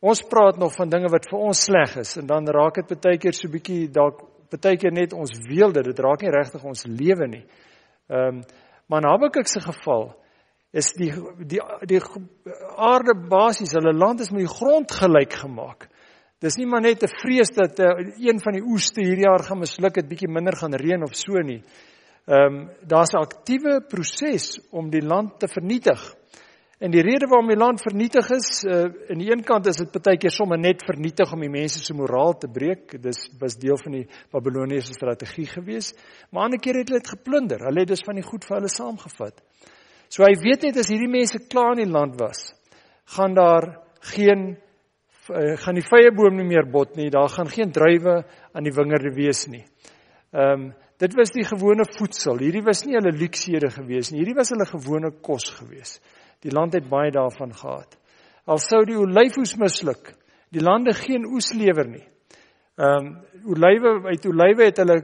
Ons 0.00 0.22
praat 0.22 0.58
nog 0.58 0.74
van 0.74 0.88
dinge 0.88 1.10
wat 1.10 1.26
vir 1.30 1.38
ons 1.38 1.64
sleg 1.64 1.96
is 1.96 2.16
en 2.16 2.26
dan 2.26 2.46
raak 2.46 2.74
dit 2.74 3.00
baie 3.00 3.18
keer 3.18 3.34
so 3.34 3.50
bietjie 3.50 3.88
dalk 3.90 4.22
baie 4.62 4.76
keer 4.76 4.92
net 4.92 5.12
ons 5.12 5.34
weelde, 5.48 5.82
dit 5.82 5.98
raak 5.98 6.22
nie 6.22 6.30
regtig 6.30 6.64
ons 6.64 6.86
lewe 6.86 7.26
nie. 7.28 7.44
Ehm 8.08 8.38
um, 8.38 8.42
maar 8.88 9.02
in 9.02 9.08
Habakuk 9.08 9.48
se 9.48 9.60
geval 9.60 10.16
is 10.72 10.92
die 10.96 11.12
die 11.48 11.60
die 11.88 12.00
aarde 12.76 13.14
basies, 13.28 13.72
hulle 13.76 13.94
land 13.96 14.20
is 14.20 14.32
met 14.32 14.44
die 14.44 14.54
grond 14.54 14.92
gelyk 14.92 15.32
gemaak. 15.32 15.88
Dis 16.40 16.56
nie 16.56 16.66
maar 16.66 16.80
net 16.80 17.02
'n 17.02 17.14
vrees 17.22 17.50
dat 17.50 17.80
uh, 17.80 17.98
een 18.18 18.40
van 18.40 18.52
die 18.52 18.62
oeste 18.62 19.02
hierdie 19.02 19.26
jaar 19.26 19.42
gaan 19.42 19.58
misluk, 19.58 19.94
dit 19.94 20.08
bietjie 20.08 20.28
minder 20.28 20.56
gaan 20.56 20.74
reën 20.74 21.02
of 21.02 21.14
so 21.14 21.40
nie. 21.42 21.62
Ehm 22.26 22.44
um, 22.44 22.70
daar's 22.82 23.12
'n 23.12 23.24
aktiewe 23.24 23.80
proses 23.88 24.60
om 24.70 24.90
die 24.90 25.02
land 25.02 25.40
te 25.40 25.48
vernietig. 25.48 26.14
En 26.78 26.92
die 26.94 27.02
rede 27.02 27.26
waarom 27.26 27.48
die 27.50 27.58
land 27.58 27.82
vernietig 27.82 28.28
is, 28.30 28.48
uh, 28.62 28.84
aan 29.10 29.18
die 29.18 29.32
een 29.32 29.42
kant 29.42 29.66
is 29.66 29.80
dit 29.80 29.96
baie 29.98 30.18
keer 30.22 30.30
sommer 30.30 30.60
net 30.62 30.84
vernietig 30.86 31.32
om 31.34 31.40
die 31.42 31.50
mense 31.50 31.80
se 31.82 31.94
moraal 31.94 32.36
te 32.38 32.46
breek. 32.54 32.94
Dis 33.02 33.24
was 33.40 33.56
deel 33.58 33.80
van 33.82 33.96
die 33.96 34.04
Babiloniese 34.30 34.94
strategie 34.94 35.48
gewees. 35.50 35.90
Maar 36.30 36.46
ander 36.46 36.62
keer 36.62 36.78
het 36.78 36.92
hulle 36.92 37.02
dit 37.02 37.10
geplunder. 37.16 37.64
Hulle 37.66 37.82
het 37.82 37.90
dus 37.90 38.04
van 38.06 38.20
die 38.20 38.26
goed 38.26 38.46
vir 38.46 38.60
hulle 38.60 38.70
saamgevat. 38.70 39.42
So 40.06 40.22
hy 40.22 40.36
weet 40.38 40.68
net 40.68 40.78
as 40.78 40.90
hierdie 40.92 41.10
mense 41.10 41.40
klaar 41.50 41.74
in 41.74 41.82
die 41.82 41.92
land 41.96 42.14
was, 42.20 42.46
gaan 43.16 43.34
daar 43.34 43.66
geen 44.14 44.46
uh, 44.54 45.56
gaan 45.58 45.76
die 45.76 45.84
vrye 45.84 46.12
boom 46.14 46.38
nie 46.38 46.46
meer 46.46 46.70
bot 46.70 46.94
nie. 46.96 47.10
Daar 47.10 47.28
gaan 47.32 47.50
geen 47.50 47.74
druiwe 47.74 48.20
aan 48.54 48.64
die 48.64 48.74
wingerde 48.76 49.10
wees 49.16 49.48
nie. 49.50 49.64
Ehm 50.30 50.68
um, 50.68 50.70
dit 50.98 51.12
was 51.14 51.30
die 51.30 51.44
gewone 51.46 51.84
voedsel. 51.94 52.40
Hierdie 52.42 52.64
was 52.66 52.80
nie 52.82 52.96
hulle 52.96 53.12
luksede 53.14 53.68
gewees 53.70 54.08
nie. 54.10 54.18
Hierdie 54.18 54.34
was 54.34 54.50
hulle 54.50 54.66
gewone 54.66 55.12
kos 55.22 55.44
gewees. 55.54 56.00
Die 56.44 56.52
land 56.54 56.72
het 56.72 56.88
baie 56.88 57.10
daarvan 57.10 57.54
gehad. 57.54 57.96
Al 58.46 58.60
sou 58.62 58.84
die 58.86 58.96
olyfoes 58.98 59.56
misluk, 59.60 60.14
die 60.54 60.62
lande 60.62 60.94
geen 60.96 61.26
oes 61.26 61.52
lewer 61.54 61.88
nie. 61.88 62.06
Ehm 62.78 63.06
um, 63.06 63.16
olywe 63.48 63.90
uit 64.06 64.26
olywe 64.26 64.68
het 64.68 64.78
hulle 64.78 65.00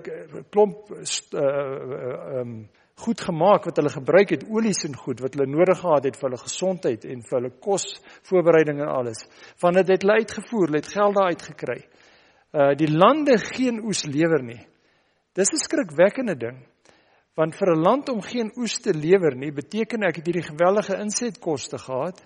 klomp 0.51 0.91
uh 0.95 1.43
ehm 1.43 2.41
um, 2.41 2.57
goed 3.03 3.21
gemaak 3.21 3.65
wat 3.67 3.77
hulle 3.81 3.91
gebruik 3.91 4.31
het, 4.31 4.45
olies 4.47 4.85
en 4.87 4.95
goed 4.97 5.19
wat 5.21 5.35
hulle 5.35 5.51
nodig 5.51 5.81
gehad 5.81 6.05
het 6.07 6.17
vir 6.17 6.29
hulle 6.29 6.39
gesondheid 6.39 7.07
en 7.11 7.25
vir 7.27 7.37
hulle 7.41 7.51
kos 7.67 7.89
voorbereiding 8.29 8.79
en 8.85 8.93
alles. 8.93 9.25
Van 9.59 9.75
dit 9.75 9.91
het 9.91 10.07
hulle 10.07 10.21
uitgevoer, 10.23 10.69
hulle 10.69 10.79
het 10.79 10.93
geld 10.93 11.19
daar 11.19 11.33
uitgekry. 11.35 11.81
Uh 12.55 12.71
die 12.79 12.91
lande 12.93 13.35
geen 13.43 13.83
oes 13.83 14.05
lewer 14.07 14.43
nie. 14.43 14.63
Dis 15.35 15.51
'n 15.51 15.65
skrikwekkende 15.67 16.37
ding. 16.39 16.63
Want 17.35 17.57
vir 17.57 17.75
'n 17.75 17.83
land 17.83 18.09
om 18.09 18.23
geen 18.23 18.53
oes 18.57 18.79
te 18.81 18.95
lewer 18.95 19.35
nie, 19.37 19.51
beteken 19.53 20.03
ek 20.03 20.17
het 20.17 20.27
hierdie 20.27 20.51
geweldige 20.51 20.99
insetkoste 21.01 21.79
gehad. 21.79 22.23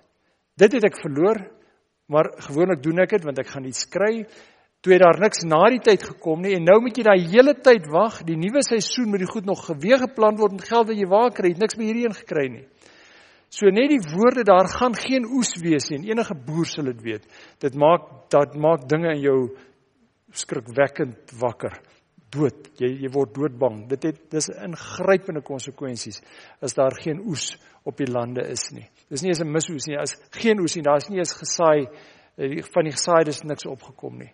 Dit 0.56 0.72
het 0.72 0.84
ek 0.84 1.00
verloor, 1.00 1.50
maar 2.06 2.32
gewoonlik 2.36 2.82
doen 2.82 2.98
ek 2.98 3.10
dit 3.10 3.24
want 3.24 3.38
ek 3.38 3.46
gaan 3.46 3.64
iets 3.64 3.88
kry 3.88 4.26
Toe 4.78 4.92
het 4.92 5.02
daar 5.02 5.18
niks 5.18 5.40
na 5.42 5.58
die 5.74 5.80
tyd 5.82 6.04
gekom 6.06 6.44
nie 6.44 6.52
en 6.54 6.68
nou 6.68 6.76
moet 6.84 6.98
jy 7.00 7.02
daai 7.02 7.24
hele 7.32 7.56
tyd 7.66 7.88
wag. 7.90 8.20
Die 8.28 8.36
nuwe 8.38 8.62
seisoen 8.62 9.08
moet 9.10 9.24
die 9.24 9.30
goed 9.30 9.48
nog 9.48 9.64
geweeg 9.66 10.04
geplan 10.04 10.38
word 10.38 10.54
met 10.54 10.68
geld 10.68 10.86
wat 10.92 11.00
jy 11.00 11.08
waar 11.10 11.32
kry, 11.34 11.50
niks 11.58 11.74
meer 11.80 11.90
hierheen 11.90 12.14
gekry 12.14 12.44
nie. 12.52 12.62
So 13.50 13.72
net 13.74 13.90
die 13.90 13.98
woorde 14.12 14.44
daar 14.46 14.68
gaan 14.70 14.94
geen 14.94 15.26
oes 15.34 15.50
wees 15.58 15.88
nie. 15.90 16.12
Enige 16.12 16.36
boer 16.46 16.68
sal 16.70 16.92
dit 16.92 17.02
weet. 17.02 17.26
Dit 17.58 17.74
maak 17.74 18.06
dat 18.30 18.54
maak 18.54 18.86
dinge 18.86 19.16
in 19.16 19.24
jou 19.24 19.38
skrikwekkend 20.30 21.34
wakker. 21.40 21.74
Dood. 22.30 22.68
Jy 22.76 22.90
jy 23.04 23.10
word 23.12 23.34
doodbang. 23.36 23.86
Dit 23.88 24.04
het 24.04 24.18
dis 24.30 24.50
ingrypende 24.52 25.40
konsekwensies 25.44 26.20
as 26.60 26.76
daar 26.76 26.96
geen 27.00 27.22
oes 27.24 27.54
op 27.88 27.96
die 27.96 28.10
lande 28.10 28.44
is 28.52 28.68
nie. 28.74 28.84
Dis 29.08 29.22
nie 29.22 29.30
eens 29.32 29.40
'n 29.40 29.52
misoes 29.52 29.86
nie. 29.88 29.96
As 29.96 30.14
geen 30.32 30.60
oes 30.60 30.76
nie, 30.76 30.82
daar's 30.82 31.08
nie 31.08 31.18
eens 31.18 31.32
gesaai 31.32 31.88
eh, 32.36 32.62
van 32.62 32.84
die 32.84 32.92
gesaaides 32.92 33.42
niks 33.44 33.66
opgekom 33.66 34.18
nie. 34.18 34.32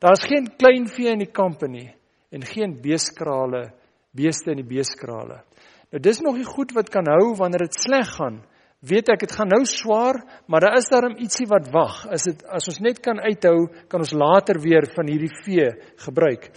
Daar's 0.00 0.24
geen 0.24 0.46
klein 0.56 0.86
vee 0.86 1.10
in 1.12 1.18
die 1.18 1.32
kampe 1.32 1.68
nie 1.68 1.94
en 2.30 2.44
geen 2.44 2.80
beeskrale, 2.80 3.72
beeste 4.14 4.50
in 4.50 4.56
die 4.56 4.76
beeskrale. 4.76 5.42
Nou 5.90 6.00
dis 6.00 6.20
nog 6.20 6.36
die 6.36 6.44
goed 6.44 6.72
wat 6.72 6.90
kan 6.90 7.06
hou 7.06 7.34
wanneer 7.36 7.66
dit 7.66 7.74
sleg 7.74 8.08
gaan. 8.16 8.42
Weet 8.80 9.08
ek 9.10 9.24
dit 9.24 9.32
gaan 9.34 9.48
nou 9.50 9.64
swaar, 9.66 10.20
maar 10.46 10.60
daar 10.60 10.76
is 10.78 10.88
daarom 10.88 11.16
ietsie 11.18 11.48
wat 11.50 11.70
wag. 11.74 12.06
As 12.06 12.28
dit 12.28 12.44
as 12.46 12.68
ons 12.68 12.78
net 12.84 13.00
kan 13.02 13.18
uithou, 13.18 13.66
kan 13.88 14.04
ons 14.04 14.12
later 14.14 14.60
weer 14.62 14.86
van 14.94 15.08
hierdie 15.10 15.32
vee 15.42 15.72
gebruik. 16.04 16.52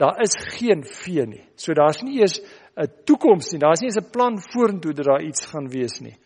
Daar 0.00 0.20
is 0.24 0.32
geen 0.56 0.84
vee 0.84 1.26
nie. 1.28 1.44
So 1.60 1.74
daar's 1.76 2.02
nie 2.02 2.20
eens 2.20 2.40
'n 2.76 2.88
toekoms 3.04 3.52
nie. 3.52 3.60
Daar's 3.60 3.80
nie 3.80 3.90
eens 3.90 4.00
'n 4.00 4.10
plan 4.10 4.40
vorentoe 4.40 4.92
dat 4.92 5.04
daar 5.04 5.22
iets 5.22 5.46
gaan 5.46 5.68
wees 5.68 6.00
nie. 6.00 6.16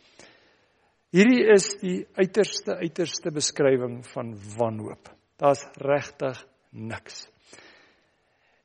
Hierdie 1.11 1.45
is 1.47 1.77
die 1.81 2.07
uiterste 2.15 2.77
uiterste 2.77 3.31
beskrywing 3.31 4.07
van 4.07 4.35
wanhoop. 4.59 5.11
Daar's 5.37 5.67
regtig 5.75 6.47
niks. 6.71 7.29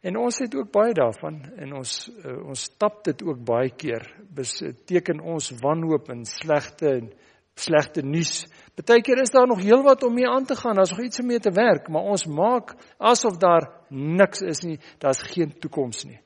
En 0.02 0.18
ons 0.18 0.38
het 0.40 0.56
ook 0.56 0.72
baie 0.72 0.94
daarvan 0.94 1.42
en 1.58 1.74
ons 1.74 2.10
uh, 2.26 2.48
ons 2.48 2.62
stap 2.62 3.04
dit 3.04 3.24
ook 3.24 3.44
baie 3.46 3.70
keer. 3.70 4.06
Beteken 4.34 5.20
ons 5.20 5.52
wanhoop 5.62 6.10
en 6.10 6.26
slegte 6.26 6.88
en 6.88 7.12
slegte 7.60 8.02
nuus. 8.02 8.48
Partykeer 8.80 9.22
is 9.22 9.34
daar 9.36 9.48
nog 9.48 9.62
heelwat 9.62 10.04
om 10.04 10.14
mee 10.14 10.28
aan 10.28 10.46
te 10.46 10.56
gaan. 10.56 10.76
Daar's 10.76 10.90
nog 10.96 11.04
iets 11.04 11.20
om 11.20 11.26
mee 11.28 11.40
te 11.40 11.52
werk, 11.52 11.90
maar 11.90 12.08
ons 12.08 12.26
maak 12.26 12.76
asof 12.98 13.38
daar 13.38 13.68
niks 13.90 14.42
is 14.42 14.64
nie. 14.64 14.80
Daar's 14.98 15.22
geen 15.34 15.52
toekoms 15.60 16.06
nie. 16.08 16.20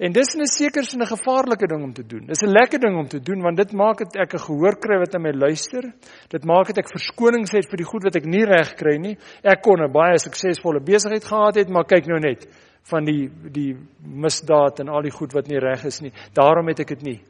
En 0.00 0.12
dis 0.12 0.34
'n 0.34 0.46
seker 0.46 0.84
sin 0.84 1.02
'n 1.02 1.06
gevaarlike 1.06 1.66
ding 1.66 1.82
om 1.82 1.92
te 1.92 2.06
doen. 2.06 2.26
Dis 2.26 2.42
'n 2.42 2.52
lekker 2.52 2.80
ding 2.80 2.96
om 2.96 3.08
te 3.08 3.20
doen 3.20 3.42
want 3.42 3.56
dit 3.56 3.72
maak 3.72 3.98
dit 3.98 4.16
ek 4.16 4.34
'n 4.34 4.38
gehoor 4.38 4.78
kry 4.78 4.98
wat 4.98 5.14
aan 5.14 5.22
my 5.22 5.32
luister. 5.32 5.92
Dit 6.28 6.44
maak 6.44 6.66
dit 6.66 6.78
ek 6.78 6.88
verskonings 6.88 7.52
het 7.52 7.68
vir 7.68 7.76
die 7.76 7.90
goed 7.92 8.02
wat 8.02 8.16
ek 8.16 8.24
nie 8.24 8.44
reg 8.44 8.74
kry 8.74 8.96
nie. 8.96 9.18
Ek 9.42 9.62
kon 9.62 9.82
'n 9.82 9.92
baie 9.92 10.18
suksesvolle 10.18 10.80
besigheid 10.80 11.24
gehad 11.24 11.54
het, 11.54 11.68
maar 11.68 11.84
kyk 11.84 12.06
nou 12.06 12.18
net 12.18 12.46
van 12.82 13.04
die 13.04 13.30
die 13.52 13.76
misdaad 14.02 14.80
en 14.80 14.88
al 14.88 15.02
die 15.02 15.12
goed 15.12 15.32
wat 15.32 15.48
nie 15.48 15.58
reg 15.58 15.84
is 15.84 16.00
nie. 16.00 16.12
Daarom 16.32 16.68
het 16.68 16.80
ek 16.80 16.88
dit 16.88 17.02
nie. 17.02 17.20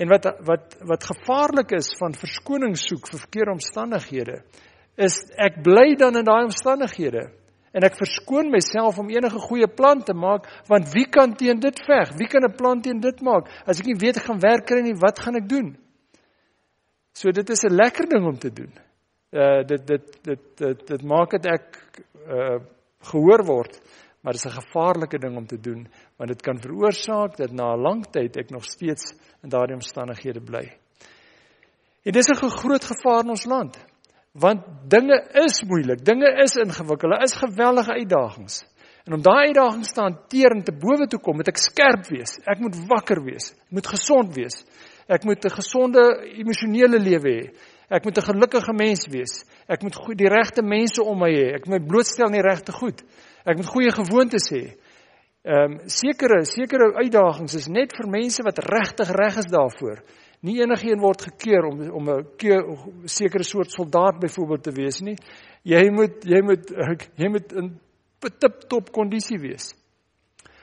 En 0.00 0.08
wat 0.08 0.24
wat 0.48 0.78
wat 0.88 1.04
gevaarlik 1.04 1.74
is 1.76 1.92
van 2.00 2.16
verskonings 2.16 2.86
soek 2.88 3.10
vir 3.10 3.20
verkeerde 3.26 3.56
omstandighede 3.58 4.38
is 4.96 5.18
ek 5.36 5.60
bly 5.64 5.94
dan 6.00 6.16
in 6.16 6.24
daai 6.24 6.48
omstandighede 6.48 7.28
En 7.70 7.86
ek 7.86 7.98
verskoon 8.00 8.50
myself 8.50 8.98
om 8.98 9.10
enige 9.12 9.38
goeie 9.44 9.68
plan 9.70 10.00
te 10.02 10.14
maak, 10.14 10.48
want 10.66 10.90
wie 10.94 11.06
kan 11.06 11.36
teen 11.38 11.60
dit 11.62 11.82
veg? 11.86 12.10
Wie 12.18 12.26
kan 12.26 12.42
'n 12.42 12.56
plan 12.56 12.80
teen 12.82 13.00
dit 13.00 13.20
maak? 13.22 13.46
As 13.66 13.78
ek 13.78 13.86
nie 13.86 13.98
weet 13.98 14.16
ek 14.16 14.26
gaan 14.26 14.42
werk 14.42 14.66
kry 14.66 14.82
nie, 14.82 14.98
wat 14.98 15.18
gaan 15.18 15.36
ek 15.36 15.48
doen? 15.48 15.76
So 17.14 17.30
dit 17.30 17.50
is 17.50 17.62
'n 17.64 17.74
lekker 17.74 18.08
ding 18.08 18.26
om 18.26 18.38
te 18.38 18.50
doen. 18.50 18.72
Uh 19.32 19.62
dit 19.62 19.86
dit 19.86 20.18
dit 20.22 20.40
dit 20.56 20.86
dit 20.86 21.02
maak 21.02 21.30
dit 21.30 21.46
ek 21.46 21.78
uh 22.26 22.58
gehoor 23.00 23.44
word, 23.46 23.80
maar 24.20 24.32
dit 24.32 24.44
is 24.44 24.52
'n 24.52 24.60
gevaarlike 24.60 25.18
ding 25.18 25.36
om 25.36 25.46
te 25.46 25.60
doen, 25.60 25.88
want 26.16 26.28
dit 26.28 26.42
kan 26.42 26.60
veroorsaak 26.60 27.36
dat 27.36 27.52
na 27.52 27.74
'n 27.74 27.80
lang 27.80 28.06
tyd 28.10 28.36
ek 28.36 28.50
nog 28.50 28.64
steeds 28.64 29.14
in 29.42 29.48
daardie 29.48 29.74
omstandighede 29.74 30.40
bly. 30.40 30.76
En 32.04 32.12
dis 32.12 32.28
'n 32.28 32.34
groot 32.34 32.84
gevaar 32.84 33.24
in 33.24 33.30
ons 33.30 33.44
land 33.44 33.90
want 34.32 34.62
dinge 34.90 35.16
is 35.42 35.62
moeilik, 35.66 36.04
dinge 36.04 36.28
is 36.42 36.54
ingewikkeld, 36.56 37.12
daar 37.12 37.22
is 37.22 37.34
geweldige 37.34 37.92
uitdagings. 37.92 38.64
En 39.04 39.16
om 39.16 39.22
daai 39.22 39.46
uitdagings 39.46 39.92
te 39.92 40.00
hanteer 40.00 40.54
en 40.54 40.62
te 40.64 40.72
bowe 40.76 41.06
toe 41.10 41.18
kom, 41.20 41.40
moet 41.40 41.48
ek 41.50 41.58
skerp 41.58 42.06
wees. 42.12 42.36
Ek 42.46 42.60
moet 42.62 42.76
wakker 42.86 43.22
wees. 43.24 43.50
Ek 43.66 43.78
moet 43.80 43.88
gesond 43.90 44.34
wees. 44.36 44.60
Ek 45.08 45.24
moet 45.24 45.44
'n 45.44 45.56
gesonde 45.56 46.02
emosionele 46.38 46.98
lewe 46.98 47.30
hê. 47.30 47.50
Ek 47.90 48.04
moet 48.04 48.18
'n 48.18 48.22
gelukkige 48.32 48.72
mens 48.72 49.06
wees. 49.10 49.44
Ek 49.66 49.82
moet 49.82 49.96
die 50.16 50.28
regte 50.28 50.62
mense 50.62 51.02
om 51.02 51.18
my 51.18 51.30
hê. 51.30 51.54
Ek 51.54 51.66
moet 51.66 51.80
my 51.80 51.86
blootstel 51.86 52.26
aan 52.26 52.38
die 52.38 52.48
regte 52.48 52.72
goed. 52.72 53.02
Ek 53.44 53.56
moet 53.56 53.66
goeie 53.66 53.90
gewoontes 53.90 54.50
hê. 54.50 54.76
Ehm 55.42 55.72
um, 55.72 55.78
sekere 55.88 56.44
sekere 56.44 56.94
uitdagings 56.94 57.54
is 57.54 57.68
net 57.68 57.94
vir 57.96 58.06
mense 58.06 58.42
wat 58.42 58.58
regtig 58.58 59.08
reg 59.08 59.36
is 59.36 59.48
daarvoor. 59.50 60.02
Nie 60.42 60.60
enigiemand 60.60 61.02
word 61.02 61.22
gekeer 61.22 61.64
om 61.64 61.80
om 61.90 62.08
'n 62.08 63.08
sekere 63.08 63.44
soort 63.44 63.70
soldaat 63.70 64.20
byvoorbeeld 64.20 64.62
te 64.62 64.72
wees 64.72 65.00
nie. 65.00 65.16
Jy 65.64 65.90
moet 65.90 66.24
jy 66.24 66.42
moet 66.42 66.70
jy 67.16 67.28
moet 67.28 67.52
in 67.52 67.80
tip 68.38 68.68
top 68.68 68.92
kondisie 68.92 69.38
wees. 69.38 69.74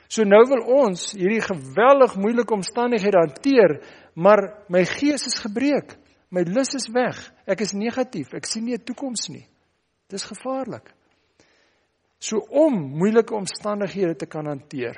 So 0.08 0.24
nou 0.24 0.44
wil 0.48 0.64
ons 0.86 1.12
hierdie 1.12 1.42
geweldig 1.42 2.16
moeilike 2.16 2.54
omstandighede 2.54 3.18
hanteer, 3.18 3.82
maar 4.16 4.64
my 4.70 4.86
gees 4.86 5.26
is 5.28 5.40
gebreek. 5.40 5.98
My 6.30 6.44
lus 6.44 6.74
is 6.76 6.90
weg. 6.92 7.20
Ek 7.48 7.62
is 7.64 7.74
negatief. 7.74 8.34
Ek 8.34 8.46
sien 8.46 8.66
nie 8.66 8.76
'n 8.76 8.84
toekoms 8.84 9.30
nie. 9.30 9.48
Dis 10.10 10.24
gevaarlik. 10.24 10.94
So 12.20 12.38
om 12.50 12.74
moeilike 12.98 13.36
omstandighede 13.36 14.16
te 14.16 14.26
kan 14.26 14.46
hanteer, 14.46 14.98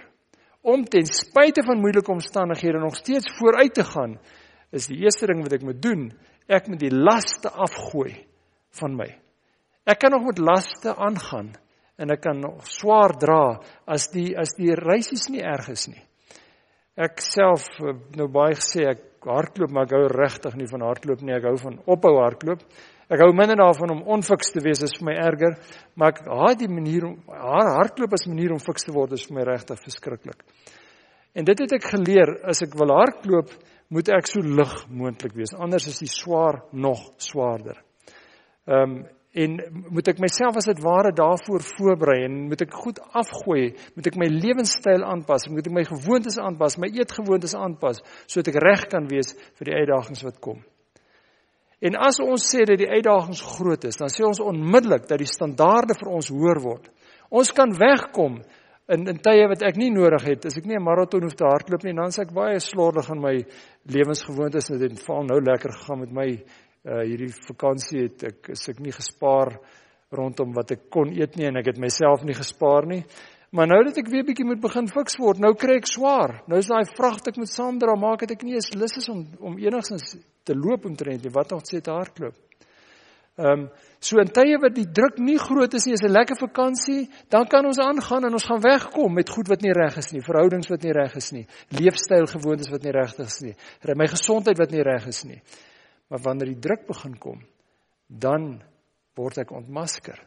om 0.62 0.86
ten 0.86 1.06
spyte 1.06 1.64
van 1.64 1.80
moeilike 1.80 2.12
omstandighede 2.12 2.80
nog 2.80 2.96
steeds 2.96 3.28
vooruit 3.38 3.74
te 3.74 3.84
gaan, 3.84 4.20
is 4.72 4.88
die 4.88 5.02
eerste 5.04 5.28
ding 5.28 5.42
wat 5.44 5.54
ek 5.54 5.66
moet 5.66 5.82
doen, 5.82 6.12
ek 6.48 6.68
moet 6.68 6.80
die 6.80 6.94
laste 6.94 7.50
afgooi 7.50 8.26
van 8.80 8.96
my. 8.96 9.10
Ek 9.86 10.00
kan 10.00 10.12
nog 10.12 10.26
met 10.30 10.40
laste 10.40 10.96
aangaan 10.96 11.54
en 11.98 12.12
ek 12.14 12.22
kan 12.22 12.40
nog 12.40 12.68
swaar 12.68 13.18
dra 13.20 13.60
as 13.86 14.08
die 14.14 14.38
as 14.38 14.54
die 14.58 14.72
reisies 14.76 15.28
nie 15.30 15.42
erg 15.44 15.70
is 15.74 15.88
nie. 15.92 16.09
Ek 17.00 17.22
self 17.24 17.68
eh, 17.80 17.96
nou 18.20 18.28
baie 18.32 18.58
gesê 18.60 18.84
ek 18.92 19.06
hardloop 19.24 19.72
maar 19.76 19.88
ek 19.88 19.96
hou 19.96 20.08
regtig 20.12 20.56
nie 20.60 20.68
van 20.72 20.84
hardloop 20.84 21.22
nie, 21.24 21.36
ek 21.36 21.48
hou 21.48 21.56
van 21.62 21.78
ophou 21.88 22.16
hardloop. 22.20 22.64
Ek 23.10 23.24
hou 23.24 23.30
minder 23.34 23.58
daarvan 23.58 23.96
om 23.96 24.02
onfiks 24.18 24.52
te 24.54 24.62
wees, 24.62 24.84
is 24.86 24.94
vir 25.00 25.08
my 25.08 25.16
erger, 25.18 25.56
maar 25.98 26.14
ek 26.14 26.28
haat 26.28 26.60
die 26.62 26.70
manier 26.70 27.08
om 27.08 27.16
haar 27.32 27.72
hardloop 27.80 28.14
as 28.14 28.28
manier 28.30 28.54
om 28.54 28.62
fiks 28.62 28.86
te 28.86 28.94
word 28.94 29.16
is 29.18 29.24
vir 29.26 29.40
my 29.40 29.46
regtig 29.48 29.82
verskriklik. 29.82 30.44
En 31.34 31.48
dit 31.48 31.64
het 31.64 31.74
ek 31.78 31.88
geleer 31.90 32.36
as 32.52 32.62
ek 32.66 32.76
wil 32.78 32.94
hardloop, 32.94 33.54
moet 33.90 34.12
ek 34.14 34.30
so 34.30 34.44
lig 34.46 34.76
moontlik 34.94 35.34
wees. 35.38 35.56
Anders 35.58 35.88
is 35.90 35.98
die 36.04 36.12
swaar 36.12 36.62
nog 36.74 37.08
swaarder. 37.22 37.80
Ehm 38.70 39.00
um, 39.00 39.00
en 39.38 39.60
moet 39.94 40.08
ek 40.10 40.22
myself 40.24 40.58
as 40.58 40.66
dit 40.66 40.80
ware 40.82 41.12
daarvoor 41.14 41.62
voorberei 41.76 42.24
en 42.26 42.38
moet 42.50 42.64
ek 42.66 42.74
goed 42.74 42.98
afgooi, 43.14 43.76
moet 43.94 44.10
ek 44.10 44.18
my 44.18 44.30
lewenstyl 44.34 45.06
aanpas, 45.06 45.46
moet 45.54 45.70
ek 45.70 45.76
my 45.76 45.84
gewoontes 45.86 46.40
aanpas, 46.42 46.80
my 46.82 46.90
eetgewoontes 46.90 47.54
aanpas 47.54 48.02
sodat 48.26 48.56
ek 48.56 48.62
reg 48.64 48.88
kan 48.90 49.10
wees 49.12 49.36
vir 49.60 49.70
die 49.70 49.78
uitdagings 49.78 50.26
wat 50.26 50.40
kom. 50.42 50.64
En 51.80 51.96
as 51.96 52.18
ons 52.20 52.44
sê 52.44 52.66
dat 52.68 52.80
die 52.82 52.90
uitdagings 52.90 53.42
groot 53.56 53.86
is, 53.88 54.00
dan 54.00 54.10
sê 54.12 54.26
ons 54.28 54.42
onmiddellik 54.44 55.06
dat 55.08 55.22
die 55.22 55.30
standaarde 55.30 55.96
vir 56.00 56.10
ons 56.12 56.32
hoër 56.34 56.60
word. 56.64 56.90
Ons 57.30 57.54
kan 57.56 57.72
wegkom 57.72 58.42
in 58.90 59.06
in 59.08 59.22
tye 59.22 59.46
wat 59.48 59.62
ek 59.64 59.78
nie 59.78 59.92
nodig 59.94 60.26
het, 60.26 60.48
as 60.50 60.58
ek 60.58 60.66
nie 60.66 60.76
'n 60.76 60.84
maraton 60.84 61.24
hoef 61.24 61.38
te 61.38 61.46
hardloop 61.46 61.84
nie, 61.84 61.94
dan 61.94 62.12
s'ek 62.12 62.34
baie 62.34 62.60
slordig 62.60 63.10
in 63.14 63.22
my 63.22 63.36
lewensgewoontes 63.86 64.72
en 64.72 64.80
dit 64.80 65.04
val 65.06 65.24
nou 65.24 65.40
lekker 65.40 65.72
gegaan 65.72 66.00
met 66.00 66.12
my 66.12 66.30
uh 66.88 67.02
hierdie 67.04 67.34
vakansie 67.48 68.06
het 68.06 68.24
ek 68.24 68.50
is 68.56 68.70
ek 68.72 68.80
nie 68.80 68.94
gespaar 68.96 69.58
rondom 70.16 70.54
wat 70.56 70.72
ek 70.72 70.88
kon 70.90 71.12
eet 71.14 71.36
nie 71.38 71.50
en 71.50 71.60
ek 71.60 71.74
het 71.74 71.82
myself 71.82 72.24
nie 72.24 72.38
gespaar 72.38 72.88
nie. 72.90 73.04
Maar 73.52 73.68
nou 73.68 73.80
dat 73.88 73.98
ek 73.98 74.10
weer 74.12 74.26
bietjie 74.26 74.46
moet 74.46 74.62
begin 74.62 74.88
fiks 74.88 75.18
word, 75.18 75.40
nou 75.42 75.56
kry 75.58 75.80
ek 75.80 75.88
swaar. 75.90 76.44
Nou 76.48 76.60
is 76.62 76.70
daai 76.70 76.86
vrag 76.96 77.18
ek 77.28 77.40
moet 77.42 77.50
saamdra, 77.50 77.96
maak 77.98 78.22
dit 78.22 78.36
ek 78.36 78.46
nie 78.46 78.60
eens 78.60 78.74
lus 78.78 79.00
is 79.02 79.10
om 79.10 79.26
om 79.42 79.58
enigstens 79.58 80.16
te 80.46 80.56
loop 80.58 80.86
omtrent 80.86 81.26
nie, 81.26 81.34
wat 81.34 81.52
nog 81.54 81.66
sê 81.66 81.82
te 81.82 81.94
hardloop. 81.94 82.38
Ehm 83.40 83.52
um, 83.52 83.70
so 84.00 84.20
in 84.20 84.30
tye 84.32 84.58
wat 84.60 84.76
die 84.76 84.88
druk 84.96 85.18
nie 85.20 85.38
groot 85.40 85.74
is 85.76 85.86
nie, 85.88 85.94
is 85.94 86.04
'n 86.04 86.12
lekker 86.12 86.38
vakansie, 86.40 87.10
dan 87.30 87.48
kan 87.48 87.66
ons 87.66 87.80
aangaan 87.80 88.26
en 88.26 88.34
ons 88.34 88.46
gaan 88.46 88.62
wegkom 88.62 89.14
met 89.14 89.30
goed 89.30 89.48
wat 89.48 89.62
nie 89.62 89.74
reg 89.74 89.98
is 89.98 90.12
nie, 90.14 90.22
verhoudings 90.22 90.70
wat 90.70 90.84
nie 90.84 90.94
reg 90.94 91.16
is 91.16 91.32
nie, 91.32 91.46
leefstyl 91.70 92.26
gewoontes 92.28 92.70
wat 92.72 92.84
nie 92.84 92.92
reg 92.92 93.20
is 93.20 93.42
nie, 93.42 93.56
my 93.96 94.08
gesondheid 94.08 94.58
wat 94.58 94.72
nie 94.72 94.84
reg 94.84 95.08
is 95.08 95.24
nie. 95.24 95.42
Maar 96.10 96.24
wanneer 96.26 96.54
die 96.54 96.60
druk 96.60 96.88
begin 96.88 97.18
kom, 97.22 97.42
dan 98.08 98.58
word 99.18 99.38
ek 99.44 99.54
ontmasker. 99.54 100.18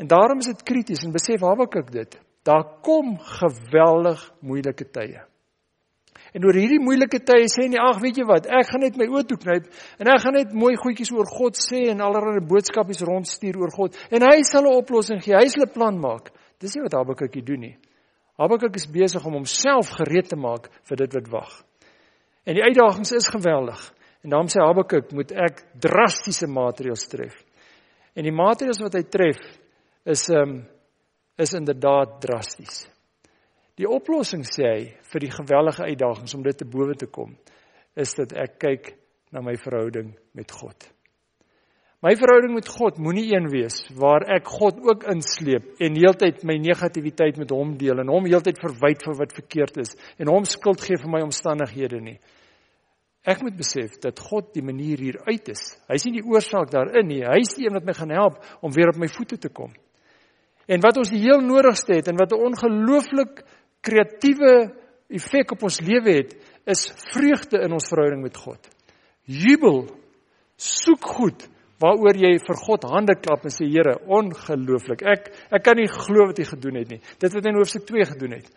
En 0.00 0.08
daarom 0.08 0.40
is 0.40 0.50
dit 0.50 0.62
krities 0.66 1.04
en 1.04 1.12
besef 1.14 1.42
Habakuk 1.44 1.90
dit. 1.92 2.16
Daar 2.42 2.64
kom 2.82 3.18
geweldig 3.18 4.22
moeilike 4.40 4.88
tye. 4.90 5.20
En 6.32 6.44
oor 6.46 6.56
hierdie 6.56 6.80
moeilike 6.80 7.20
tye 7.26 7.48
sê 7.50 7.66
hy: 7.66 7.78
"Ag, 7.78 8.00
weet 8.00 8.20
jy 8.20 8.24
wat? 8.24 8.46
Ek 8.46 8.68
gaan 8.70 8.84
net 8.84 8.96
my 8.96 9.06
oë 9.10 9.26
toe 9.26 9.38
knyp 9.38 9.66
en 9.98 10.10
ek 10.14 10.22
gaan 10.22 10.36
net 10.38 10.52
mooi 10.54 10.76
goedjies 10.78 11.10
oor 11.12 11.26
God 11.26 11.58
sê 11.58 11.88
en 11.90 12.00
allerlei 12.00 12.40
boodskapies 12.46 13.02
rondstuur 13.02 13.58
oor 13.58 13.72
God 13.74 13.96
en 14.10 14.22
hy 14.22 14.42
sal 14.42 14.64
'n 14.64 14.78
oplossing 14.78 15.20
gee. 15.22 15.34
Hy 15.34 15.48
sal 15.48 15.64
'n 15.64 15.72
plan 15.72 15.98
maak." 15.98 16.30
Dis 16.60 16.74
nie 16.74 16.82
wat 16.82 16.92
Habakuk 16.92 17.46
doen 17.46 17.60
nie. 17.60 17.76
Habakuk 18.38 18.76
is 18.76 18.86
besig 18.86 19.24
om 19.26 19.32
homself 19.32 19.90
gereed 19.90 20.28
te 20.28 20.36
maak 20.36 20.70
vir 20.84 20.96
dit 20.96 21.14
wat 21.14 21.28
wag. 21.28 21.64
En 22.46 22.54
die 22.54 22.62
uitdagings 22.62 23.12
is 23.12 23.28
geweldig. 23.28 23.92
En 24.20 24.34
daarom 24.34 24.50
sê 24.52 24.60
Habakuk, 24.60 25.12
moet 25.16 25.32
ek 25.32 25.64
drastiese 25.80 26.48
maatreëls 26.50 27.06
tref. 27.08 27.36
En 28.14 28.26
die 28.26 28.34
maatreëls 28.34 28.82
wat 28.84 28.98
hy 28.98 29.04
tref 29.08 29.40
is 30.04 30.26
um, 30.34 30.60
is 31.40 31.54
inderdaad 31.56 32.18
drasties. 32.20 32.84
Die 33.80 33.88
oplossing 33.88 34.42
sê 34.44 34.66
hy 34.68 34.80
vir 35.12 35.24
die 35.24 35.32
gewellige 35.32 35.86
uitdagings 35.88 36.34
om 36.36 36.44
dit 36.44 36.58
te 36.58 36.68
bowe 36.68 36.96
te 36.98 37.08
kom 37.08 37.32
is 37.98 38.12
dat 38.18 38.34
ek 38.38 38.58
kyk 38.60 38.90
na 39.32 39.40
my 39.42 39.54
verhouding 39.58 40.12
met 40.36 40.52
God. 40.52 40.76
My 42.00 42.14
verhouding 42.16 42.54
met 42.56 42.68
God 42.68 42.98
moenie 43.02 43.26
een 43.28 43.48
wees 43.52 43.82
waar 43.96 44.24
ek 44.36 44.48
God 44.48 44.78
ook 44.84 45.04
insleep 45.12 45.80
en 45.84 45.98
heeltyd 46.00 46.44
my 46.48 46.56
negativiteit 46.60 47.40
met 47.40 47.52
hom 47.52 47.74
deel 47.80 48.00
en 48.00 48.12
hom 48.12 48.28
heeltyd 48.28 48.60
verwyd 48.62 49.04
vir 49.04 49.18
wat 49.18 49.34
verkeerd 49.36 49.80
is 49.82 49.92
en 50.16 50.30
hom 50.32 50.46
skuld 50.48 50.80
gee 50.84 51.00
vir 51.00 51.12
my 51.12 51.20
omstandighede 51.26 52.00
nie. 52.04 52.16
Ek 53.28 53.42
moet 53.44 53.56
besef 53.56 53.98
dat 54.00 54.20
God 54.30 54.54
die 54.54 54.64
manier 54.64 54.98
hier 54.98 55.18
uit 55.26 55.48
is. 55.52 55.74
Hy 55.90 55.98
nie 56.06 56.20
die 56.20 56.28
oorsaak 56.28 56.70
daarin 56.72 57.08
nie. 57.08 57.20
Hy 57.20 57.40
is 57.42 57.52
die 57.56 57.66
een 57.66 57.76
wat 57.76 57.84
my 57.84 57.94
gaan 57.96 58.14
help 58.16 58.40
om 58.64 58.72
weer 58.72 58.94
op 58.94 59.00
my 59.00 59.10
voete 59.12 59.36
te 59.36 59.50
kom. 59.52 59.74
En 60.70 60.80
wat 60.80 61.00
ons 61.02 61.10
die 61.12 61.20
heel 61.20 61.42
nodigste 61.44 61.98
het 61.98 62.08
en 62.08 62.16
wat 62.16 62.32
'n 62.32 62.46
ongelooflik 62.48 63.44
kreatiewe 63.82 64.72
effek 65.10 65.52
op 65.52 65.62
ons 65.62 65.80
lewe 65.80 66.12
het, 66.16 66.36
is 66.66 66.92
vreugde 67.12 67.60
in 67.60 67.72
ons 67.72 67.88
verhouding 67.88 68.22
met 68.22 68.36
God. 68.36 68.68
Jubel. 69.24 69.88
Soek 70.56 71.04
goed 71.04 71.48
waaroor 71.80 72.16
jy 72.16 72.34
vir 72.38 72.56
God 72.56 72.82
hande 72.84 73.14
klap 73.16 73.44
en 73.44 73.50
sê 73.50 73.64
Here, 73.64 73.96
ongelooflik. 74.06 75.02
Ek 75.02 75.30
ek 75.50 75.62
kan 75.64 75.76
nie 75.76 75.88
glo 75.88 76.26
wat 76.26 76.38
U 76.38 76.44
gedoen 76.44 76.74
het 76.74 76.88
nie. 76.88 77.00
Dit 77.18 77.32
wat 77.32 77.44
hy 77.44 77.50
in 77.50 77.56
hoofstuk 77.56 77.86
2 77.88 78.04
gedoen 78.04 78.32
het. 78.36 78.50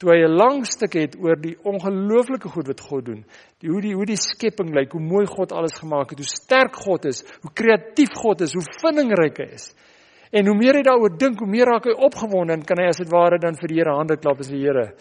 Toe 0.00 0.14
hy 0.14 0.24
'n 0.24 0.32
lang 0.32 0.64
stuk 0.64 0.94
het 0.96 1.16
oor 1.20 1.36
die 1.36 1.58
ongelooflike 1.60 2.48
goed 2.48 2.66
wat 2.66 2.80
God 2.80 3.04
doen. 3.04 3.24
Die 3.60 3.68
hoe 3.68 3.80
die 3.80 3.94
hoe 3.94 4.06
die 4.06 4.16
skepping 4.16 4.72
lyk, 4.72 4.92
hoe 4.92 5.00
mooi 5.00 5.26
God 5.26 5.52
alles 5.52 5.76
gemaak 5.76 6.10
het, 6.10 6.18
hoe 6.18 6.34
sterk 6.40 6.76
God 6.76 7.04
is, 7.04 7.20
hoe 7.42 7.52
kreatief 7.52 8.14
God 8.16 8.40
is, 8.40 8.54
hoe 8.54 8.64
vindingryk 8.80 9.36
hy 9.38 9.52
is. 9.52 9.74
En 10.32 10.46
hoe 10.46 10.56
meer 10.56 10.78
hy 10.78 10.82
daaroor 10.86 11.18
dink, 11.18 11.38
hoe 11.38 11.48
meer 11.50 11.66
raak 11.66 11.84
hy 11.84 11.92
opgewonde 11.92 12.54
en 12.54 12.64
kan 12.64 12.78
hy 12.78 12.88
as 12.88 12.96
dit 13.02 13.10
ware 13.10 13.38
dan 13.38 13.58
vir 13.58 13.68
die 13.68 13.76
Here 13.76 13.96
hande 13.98 14.16
klap 14.16 14.40
en 14.40 14.48
sê 14.48 14.56
Here, 14.56 14.94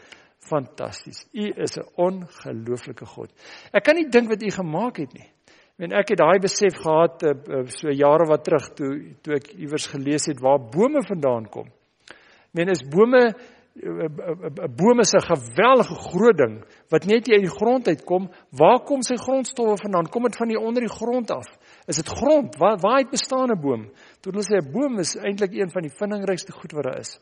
fantasties. 0.50 1.26
U 1.34 1.46
is 1.56 1.78
'n 1.78 1.88
ongelooflike 1.96 3.06
God. 3.06 3.32
Ek 3.72 3.84
kan 3.84 3.96
nie 3.96 4.10
dink 4.10 4.30
wat 4.30 4.44
u 4.44 4.50
gemaak 4.50 4.98
het 4.98 5.14
nie. 5.14 5.30
En 5.80 5.94
ek 5.94 6.10
het 6.10 6.18
daai 6.18 6.40
besef 6.40 6.76
gehad 6.76 7.24
uh, 7.24 7.66
so 7.68 7.88
jare 7.88 8.26
wat 8.28 8.44
terug 8.44 8.74
toe 8.76 9.16
toe 9.24 9.36
ek 9.36 9.54
iewers 9.56 9.88
gelees 9.88 10.26
het 10.28 10.42
waar 10.42 10.60
bome 10.60 11.00
vandaan 11.08 11.46
kom. 11.48 11.70
Men 12.52 12.70
is 12.70 12.84
bome 12.84 13.34
'n 13.76 14.76
boom 14.76 15.00
is 15.00 15.14
'n 15.14 15.22
geweldige 15.22 15.96
groot 15.96 16.38
ding 16.38 16.66
wat 16.90 17.06
net 17.06 17.30
uit 17.30 17.42
die 17.42 17.56
grond 17.60 17.88
uitkom. 17.88 18.30
Waar 18.52 18.84
kom 18.84 19.02
sy 19.02 19.16
grondstowwe 19.16 19.78
vandaan? 19.78 20.10
Kom 20.10 20.24
dit 20.24 20.36
van 20.36 20.48
die 20.48 20.60
onder 20.60 20.82
die 20.82 20.96
grond 20.96 21.32
af? 21.32 21.48
Is 21.86 21.96
dit 21.96 22.08
grond? 22.08 22.56
Waar 22.58 22.78
waar 22.80 22.98
het 22.98 23.10
bestaan 23.10 23.52
'n 23.52 23.62
boom? 23.62 23.92
Toe 24.22 24.32
hulle 24.32 24.44
sê 24.44 24.58
'n 24.58 24.72
boom 24.72 25.00
is 25.00 25.16
eintlik 25.16 25.54
een 25.54 25.72
van 25.72 25.82
die 25.82 25.96
vindingrykste 25.96 26.52
goed 26.52 26.72
wat 26.72 26.84
daar 26.84 27.00
is. 27.00 27.20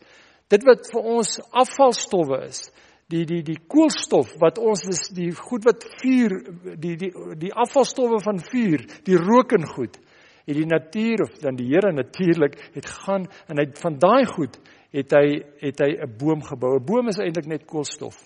Dit 0.48 0.64
wat 0.64 0.90
vir 0.92 1.02
ons 1.02 1.40
afvalstowwe 1.52 2.46
is, 2.48 2.72
die 3.08 3.26
die 3.26 3.44
die 3.44 3.60
koolstof 3.68 4.34
wat 4.40 4.58
ons 4.58 4.84
is 4.88 5.10
die 5.10 5.32
goed 5.36 5.64
wat 5.64 5.84
vuur 6.02 6.44
die 6.80 6.96
die 6.96 7.12
die 7.38 7.54
afvalstowwe 7.54 8.20
van 8.20 8.40
vuur, 8.40 8.86
die 9.04 9.18
rook 9.18 9.52
en 9.52 9.68
goed. 9.68 9.98
Het 10.46 10.56
die 10.56 10.66
natuur 10.66 11.22
of 11.22 11.40
dan 11.40 11.56
die 11.56 11.68
Here 11.68 11.92
natuurlik 11.92 12.56
het 12.74 12.86
gaan 12.86 13.28
en 13.48 13.58
hy 13.58 13.66
van 13.74 13.98
daai 14.00 14.26
goed 14.26 14.60
het 14.92 15.12
hy 15.12 15.44
het 15.62 15.80
hy 15.80 15.92
'n 16.02 16.18
boom 16.18 16.42
gebou. 16.44 16.76
'n 16.76 16.86
Boom 16.86 17.08
is 17.08 17.20
eintlik 17.20 17.48
net 17.48 17.66
koolstof 17.66 18.18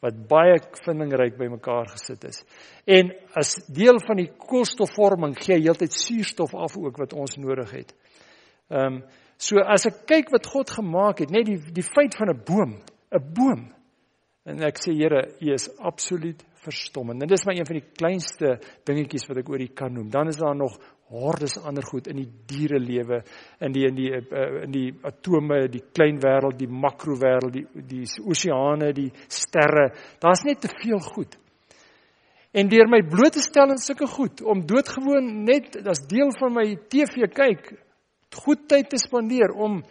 wat 0.00 0.18
baie 0.28 0.58
vindingryk 0.84 1.36
bymekaar 1.38 1.88
gesit 1.90 2.24
is. 2.24 2.44
En 2.86 3.10
as 3.34 3.56
deel 3.66 3.98
van 4.06 4.16
die 4.16 4.30
koolstofvorming 4.30 5.34
gee 5.38 5.56
hy 5.56 5.62
heeltyd 5.62 5.92
suurstof 5.92 6.54
af 6.54 6.76
ook 6.76 6.96
wat 6.96 7.12
ons 7.12 7.36
nodig 7.36 7.70
het. 7.70 7.94
Ehm 8.70 9.00
um, 9.00 9.02
so 9.38 9.58
as 9.58 9.86
ek 9.86 10.06
kyk 10.06 10.30
wat 10.30 10.46
God 10.46 10.70
gemaak 10.70 11.18
het, 11.18 11.30
net 11.30 11.46
die 11.46 11.58
die 11.72 11.86
feit 11.86 12.14
van 12.14 12.30
'n 12.30 12.42
boom, 12.44 12.82
'n 13.12 13.34
boom. 13.34 13.74
En 14.44 14.62
ek 14.62 14.78
sê 14.78 14.94
Here, 14.96 15.28
U 15.40 15.52
is 15.52 15.68
absoluut 15.78 16.42
verstommend. 16.64 17.22
En 17.22 17.28
dis 17.28 17.44
maar 17.44 17.56
een 17.56 17.66
van 17.66 17.76
die 17.76 17.90
kleinste 17.92 18.58
dingetjies 18.84 19.26
wat 19.28 19.36
ek 19.36 19.48
oor 19.48 19.60
U 19.60 19.66
kan 19.66 19.92
noem. 19.92 20.10
Dan 20.10 20.28
is 20.28 20.36
daar 20.36 20.56
nog 20.56 20.78
hordes 21.08 21.56
ander 21.64 21.84
goed 21.84 22.06
in 22.10 22.20
die 22.20 22.28
dierelewe, 22.50 23.22
in 23.64 23.72
die 23.72 23.84
in 23.88 23.96
die 23.96 24.10
uh, 24.12 24.62
in 24.64 24.72
die 24.72 24.88
atome, 25.08 25.68
die 25.72 25.82
klein 25.96 26.20
wêreld, 26.20 26.58
die 26.58 26.68
makrowêreld, 26.68 27.52
die 27.52 27.84
die 27.88 28.04
oseane, 28.24 28.92
die 28.96 29.10
sterre. 29.32 29.90
Daar's 30.20 30.44
net 30.44 30.60
te 30.60 30.72
veel 30.80 31.00
goed. 31.14 31.38
En 32.52 32.68
deur 32.68 32.88
my 32.88 33.02
bloot 33.08 33.36
te 33.36 33.44
stel 33.44 33.72
in 33.72 33.80
sulke 33.80 34.08
goed 34.08 34.42
om 34.42 34.64
doodgewoon 34.66 35.44
net 35.44 35.76
as 35.88 36.04
deel 36.08 36.32
van 36.38 36.54
my 36.54 36.66
TV 36.88 37.28
kyk, 37.32 37.72
goed 38.44 38.68
tyd 38.68 38.88
te 38.92 39.00
spandeer 39.00 39.52
om 39.52 39.82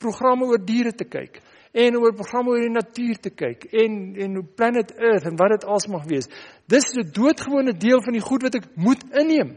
programme 0.00 0.48
oor 0.48 0.60
diere 0.64 0.92
te 0.92 1.04
kyk 1.08 1.40
en 1.76 1.96
oor 2.00 2.14
programme 2.16 2.54
oor 2.54 2.64
die 2.64 2.72
natuur 2.72 3.18
te 3.20 3.32
kyk 3.36 3.66
en 3.82 3.96
en 4.24 4.40
planet 4.56 4.94
Earth 4.96 5.28
en 5.28 5.36
wat 5.40 5.56
dit 5.56 5.64
als 5.68 5.88
mag 5.92 6.04
wees. 6.08 6.28
Dis 6.68 6.88
'n 6.96 7.10
doodgewone 7.12 7.72
deel 7.76 8.00
van 8.02 8.12
die 8.12 8.24
goed 8.28 8.42
wat 8.42 8.54
ek 8.54 8.68
moet 8.76 9.02
inneem. 9.12 9.56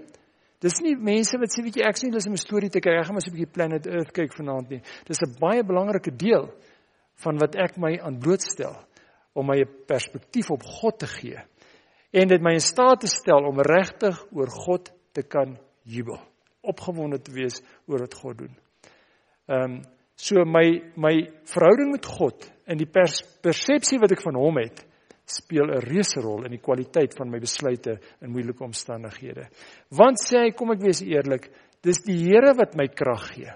Dis 0.60 0.82
nie 0.84 0.96
mense 0.96 1.38
wat 1.40 1.54
sê 1.54 1.64
jy 1.64 1.86
ek 1.88 1.98
sien 1.98 2.12
dis 2.12 2.28
'n 2.28 2.36
storie 2.36 2.70
te 2.70 2.82
kyk. 2.82 3.00
Ek 3.00 3.06
gaan 3.06 3.16
maar 3.16 3.24
so 3.24 3.32
'n 3.32 3.36
bietjie 3.36 3.54
Planet 3.54 3.88
Earth 3.88 4.12
kyk 4.12 4.34
vanaand 4.34 4.70
nie. 4.70 4.82
Dis 5.06 5.22
'n 5.22 5.40
baie 5.40 5.64
belangrike 5.64 6.12
deel 6.12 6.52
van 7.24 7.38
wat 7.38 7.56
ek 7.56 7.78
my 7.78 7.98
aan 8.00 8.20
blootstel 8.20 8.76
om 9.34 9.48
my 9.48 9.62
'n 9.62 9.86
perspektief 9.88 10.52
op 10.52 10.64
God 10.64 11.00
te 11.00 11.08
gee 11.08 11.40
en 12.12 12.28
dit 12.28 12.42
my 12.42 12.54
in 12.54 12.60
staat 12.60 13.00
te 13.00 13.08
stel 13.08 13.46
om 13.46 13.62
regtig 13.62 14.18
oor 14.32 14.50
God 14.50 14.92
te 15.14 15.22
kan 15.22 15.58
jubel, 15.84 16.20
opgewonde 16.62 17.22
te 17.22 17.32
wees 17.32 17.62
oor 17.88 18.00
wat 18.00 18.14
God 18.14 18.38
doen. 18.38 18.56
Ehm 19.48 19.64
um, 19.64 19.82
so 20.16 20.44
my 20.46 20.84
my 20.96 21.30
verhouding 21.44 21.92
met 21.92 22.06
God 22.06 22.52
en 22.66 22.78
die 22.78 22.90
pers, 22.90 23.22
persepsie 23.42 24.00
wat 24.00 24.12
ek 24.12 24.22
van 24.22 24.36
hom 24.36 24.58
het 24.58 24.86
speel 25.32 25.70
'n 25.70 25.82
reuse 25.82 26.22
rol 26.22 26.46
in 26.46 26.52
die 26.52 26.62
kwaliteit 26.62 27.16
van 27.18 27.30
my 27.30 27.40
besluite 27.40 28.00
in 28.22 28.32
moeilike 28.32 28.64
omstandighede. 28.64 29.48
Want 29.90 30.18
sê 30.18 30.46
hy, 30.46 30.52
kom 30.52 30.72
ek 30.72 30.82
wees 30.82 31.02
eerlik, 31.02 31.50
dis 31.82 32.02
die 32.04 32.18
Here 32.18 32.54
wat 32.56 32.76
my 32.76 32.88
krag 32.88 33.34
gee. 33.34 33.54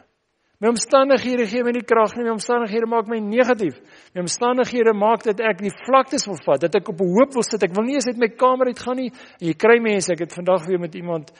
My 0.63 0.69
omstandighede 0.69 1.43
gee 1.51 1.63
my 1.63 1.73
nie 1.75 1.83
krag 1.83 2.13
nie, 2.15 2.23
my 2.23 2.31
omstandighede 2.37 2.87
maak 2.87 3.09
my 3.11 3.17
negatief. 3.19 3.75
My 4.15 4.21
omstandighede 4.21 4.93
maak 4.95 5.25
dat 5.25 5.41
ek 5.43 5.59
die 5.59 5.73
vlaktes 5.85 6.23
wil 6.29 6.37
vat, 6.45 6.61
dat 6.61 6.75
ek 6.75 6.87
op 6.87 7.01
'n 7.01 7.11
hoop 7.17 7.33
wil 7.33 7.43
sit. 7.43 7.63
Ek 7.63 7.75
wil 7.75 7.83
nie 7.83 7.95
eens 7.95 8.07
uit 8.07 8.17
my 8.17 8.29
kamer 8.29 8.67
uit 8.67 8.79
gaan 8.79 8.95
nie. 8.95 9.11
En 9.41 9.47
jy 9.47 9.53
kry 9.53 9.81
mense, 9.81 10.13
ek 10.13 10.19
het 10.19 10.33
vandag 10.33 10.65
weer 10.65 10.79
met 10.79 10.95
iemand 10.95 11.33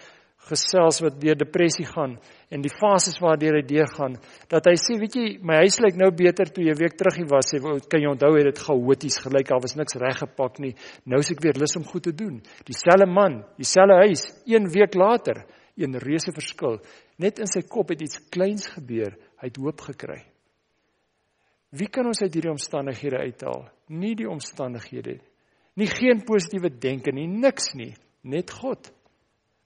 gesels 0.50 1.00
wat 1.04 1.20
deur 1.22 1.38
depressie 1.40 1.86
gaan 1.88 2.18
en 2.54 2.64
die 2.64 2.72
fases 2.72 3.20
waardeur 3.24 3.58
hy 3.58 3.64
deurgaan 3.68 4.18
dat 4.52 4.68
hy 4.70 4.76
sê 4.80 4.98
weet 5.00 5.16
jy 5.18 5.26
my 5.46 5.62
huis 5.64 5.80
lyk 5.84 5.98
nou 6.00 6.10
beter 6.16 6.52
toe 6.54 6.66
jy 6.66 6.76
week 6.80 6.98
terug 7.00 7.18
hier 7.22 7.30
was. 7.32 7.50
Sê 7.52 7.62
kan 7.62 8.04
jy 8.04 8.12
onthou 8.12 8.34
het 8.36 8.50
dit 8.52 8.62
chaoties 8.66 9.20
gelyk. 9.24 9.50
Daar 9.50 9.64
was 9.64 9.78
niks 9.80 9.98
reggepak 10.02 10.60
nie. 10.64 10.74
Nou 11.10 11.22
is 11.24 11.32
ek 11.34 11.44
weer 11.44 11.60
lus 11.60 11.78
om 11.80 11.88
goed 11.88 12.08
te 12.10 12.16
doen. 12.16 12.42
Dieselfde 12.68 13.08
man 13.10 13.42
dieselfde 13.58 14.00
huis 14.04 14.28
een 14.50 14.70
week 14.74 14.98
later 15.00 15.46
een 15.80 15.98
reuse 15.98 16.34
verskil. 16.36 16.80
Net 17.18 17.40
in 17.42 17.50
sy 17.50 17.64
kop 17.70 17.94
het 17.94 18.04
iets 18.06 18.22
kleins 18.34 18.68
gebeur. 18.76 19.16
Hy 19.42 19.50
het 19.50 19.60
hoop 19.62 19.82
gekry. 19.90 20.22
Wie 21.74 21.90
kan 21.90 22.06
ons 22.06 22.22
uit 22.22 22.34
hierdie 22.34 22.52
omstandighede 22.54 23.24
uithaal? 23.24 23.64
Nie 23.90 24.14
die 24.18 24.30
omstandighede. 24.30 25.18
Nie 25.80 25.90
geen 25.90 26.22
positiewe 26.28 26.70
denke 26.70 27.12
nie 27.16 27.26
niks 27.26 27.72
nie. 27.74 27.96
Net 28.30 28.54
God 28.54 28.92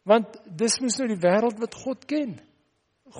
Want 0.07 0.39
dis 0.47 0.79
mos 0.81 0.97
nou 1.01 1.09
die 1.11 1.19
wêreld 1.19 1.59
wat 1.59 1.75
God 1.83 2.05
ken. 2.07 2.37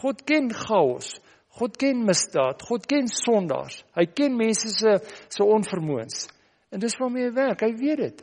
God 0.02 0.23
ken 0.28 0.50
chaos. 0.56 1.17
God 1.60 1.78
ken 1.80 2.04
misdaad. 2.06 2.62
God 2.63 2.86
ken 2.88 3.10
sondaars. 3.12 3.82
Hy 3.97 4.06
ken 4.15 4.36
mense 4.38 4.71
se 4.71 4.97
se 5.28 5.43
onvermoëns. 5.43 6.28
En 6.71 6.84
dis 6.84 6.97
waarmee 7.00 7.28
hy 7.28 7.34
werk. 7.36 7.63
Hy 7.65 7.73
weet 7.80 8.04
dit. 8.04 8.21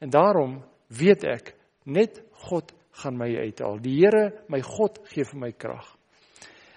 En 0.00 0.12
daarom 0.12 0.60
weet 0.94 1.24
ek 1.28 1.54
net 1.90 2.22
God 2.46 2.72
gaan 3.02 3.18
my 3.18 3.28
uithaal. 3.36 3.80
Die 3.82 3.96
Here, 4.00 4.44
my 4.48 4.60
God, 4.64 5.00
gee 5.10 5.24
vir 5.24 5.40
my 5.40 5.50
krag. 5.52 5.86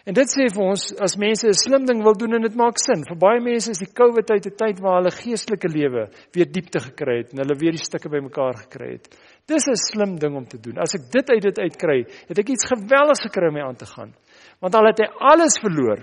En 0.04 0.16
dit 0.16 0.28
sê 0.28 0.50
vir 0.52 0.63
ons 0.63 0.82
as 1.00 1.16
mense 1.16 1.48
'n 1.48 1.54
slim 1.56 1.86
ding 1.86 2.04
wil 2.04 2.13
doen 2.13 2.36
en 2.36 2.42
dit 2.42 2.56
maak 2.56 2.78
sin. 2.78 3.06
Vir 3.08 3.16
baie 3.16 3.39
mense 3.39 3.72
is 3.72 3.80
die 3.80 3.94
COVID 3.94 4.26
tyd 4.28 4.46
'n 4.48 4.56
tyd 4.56 4.80
waar 4.80 4.98
hulle 5.00 5.12
geestelike 5.12 5.68
lewe 5.68 6.10
weer 6.34 6.52
diepte 6.52 6.80
gekry 6.80 7.18
het 7.18 7.34
en 7.34 7.39
hulle 7.39 7.56
weer 7.56 7.72
die 7.72 7.86
stukke 7.86 8.10
bymekaar 8.10 8.56
gekry 8.68 8.92
het. 8.92 9.08
Dis 9.48 9.68
'n 9.68 9.76
slim 9.76 10.20
ding 10.20 10.36
om 10.36 10.46
te 10.46 10.58
doen. 10.58 10.78
As 10.78 10.94
ek 10.96 11.12
dit 11.12 11.30
uit 11.30 11.42
dit 11.42 11.60
uitkry, 11.60 12.06
het 12.28 12.39
ek 12.39 12.50
iets 12.50 12.66
geweldigs 12.66 13.24
gekry 13.24 13.48
om 13.48 13.54
mee 13.54 13.63
aan 13.63 13.76
te 13.76 13.86
gaan. 13.86 14.13
Want 14.60 14.76
al 14.76 14.86
het 14.86 15.00
hy 15.00 15.08
alles 15.20 15.60
verloor, 15.60 16.00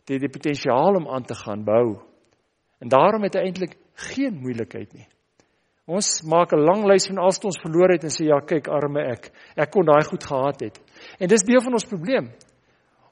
het 0.00 0.08
hy 0.08 0.18
die 0.18 0.28
potensiaal 0.28 0.96
om 0.96 1.08
aan 1.08 1.24
te 1.24 1.34
gaan 1.34 1.64
bou. 1.64 2.02
En 2.80 2.88
daarom 2.88 3.22
het 3.22 3.34
hy 3.34 3.40
eintlik 3.40 3.76
geen 3.94 4.34
moeilikheid 4.34 4.92
nie 4.94 5.06
Ons 5.84 6.22
maak 6.24 6.52
'n 6.52 6.64
lang 6.64 6.86
lys 6.88 7.06
van 7.06 7.18
alles 7.18 7.36
wat 7.36 7.44
ons 7.44 7.60
verloor 7.60 7.90
het 7.92 8.04
en 8.04 8.10
sê 8.10 8.24
ja, 8.24 8.40
kyk 8.40 8.68
arme 8.68 9.02
ek. 9.04 9.30
Ek 9.54 9.70
kon 9.70 9.84
daai 9.84 10.04
goed 10.04 10.24
gehad 10.24 10.60
het. 10.60 10.80
En 11.20 11.28
dis 11.28 11.44
deel 11.44 11.60
van 11.60 11.72
ons 11.72 11.84
probleem. 11.84 12.32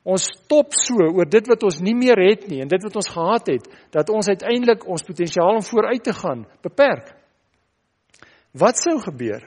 Ons 0.02 0.26
stop 0.26 0.74
so 0.74 0.98
oor 1.14 1.28
dit 1.30 1.46
wat 1.46 1.62
ons 1.62 1.78
nie 1.80 1.94
meer 1.94 2.18
het 2.18 2.48
nie 2.50 2.60
en 2.62 2.70
dit 2.70 2.82
wat 2.82 2.96
ons 2.98 3.10
gehad 3.14 3.50
het 3.52 3.68
dat 3.94 4.10
ons 4.10 4.28
uiteindelik 4.28 4.82
ons 4.90 5.04
potensiaal 5.06 5.60
om 5.60 5.66
vooruit 5.66 6.02
te 6.02 6.14
gaan 6.16 6.42
beperk. 6.62 7.12
Wat 8.58 8.80
sou 8.82 8.98
gebeur 9.00 9.46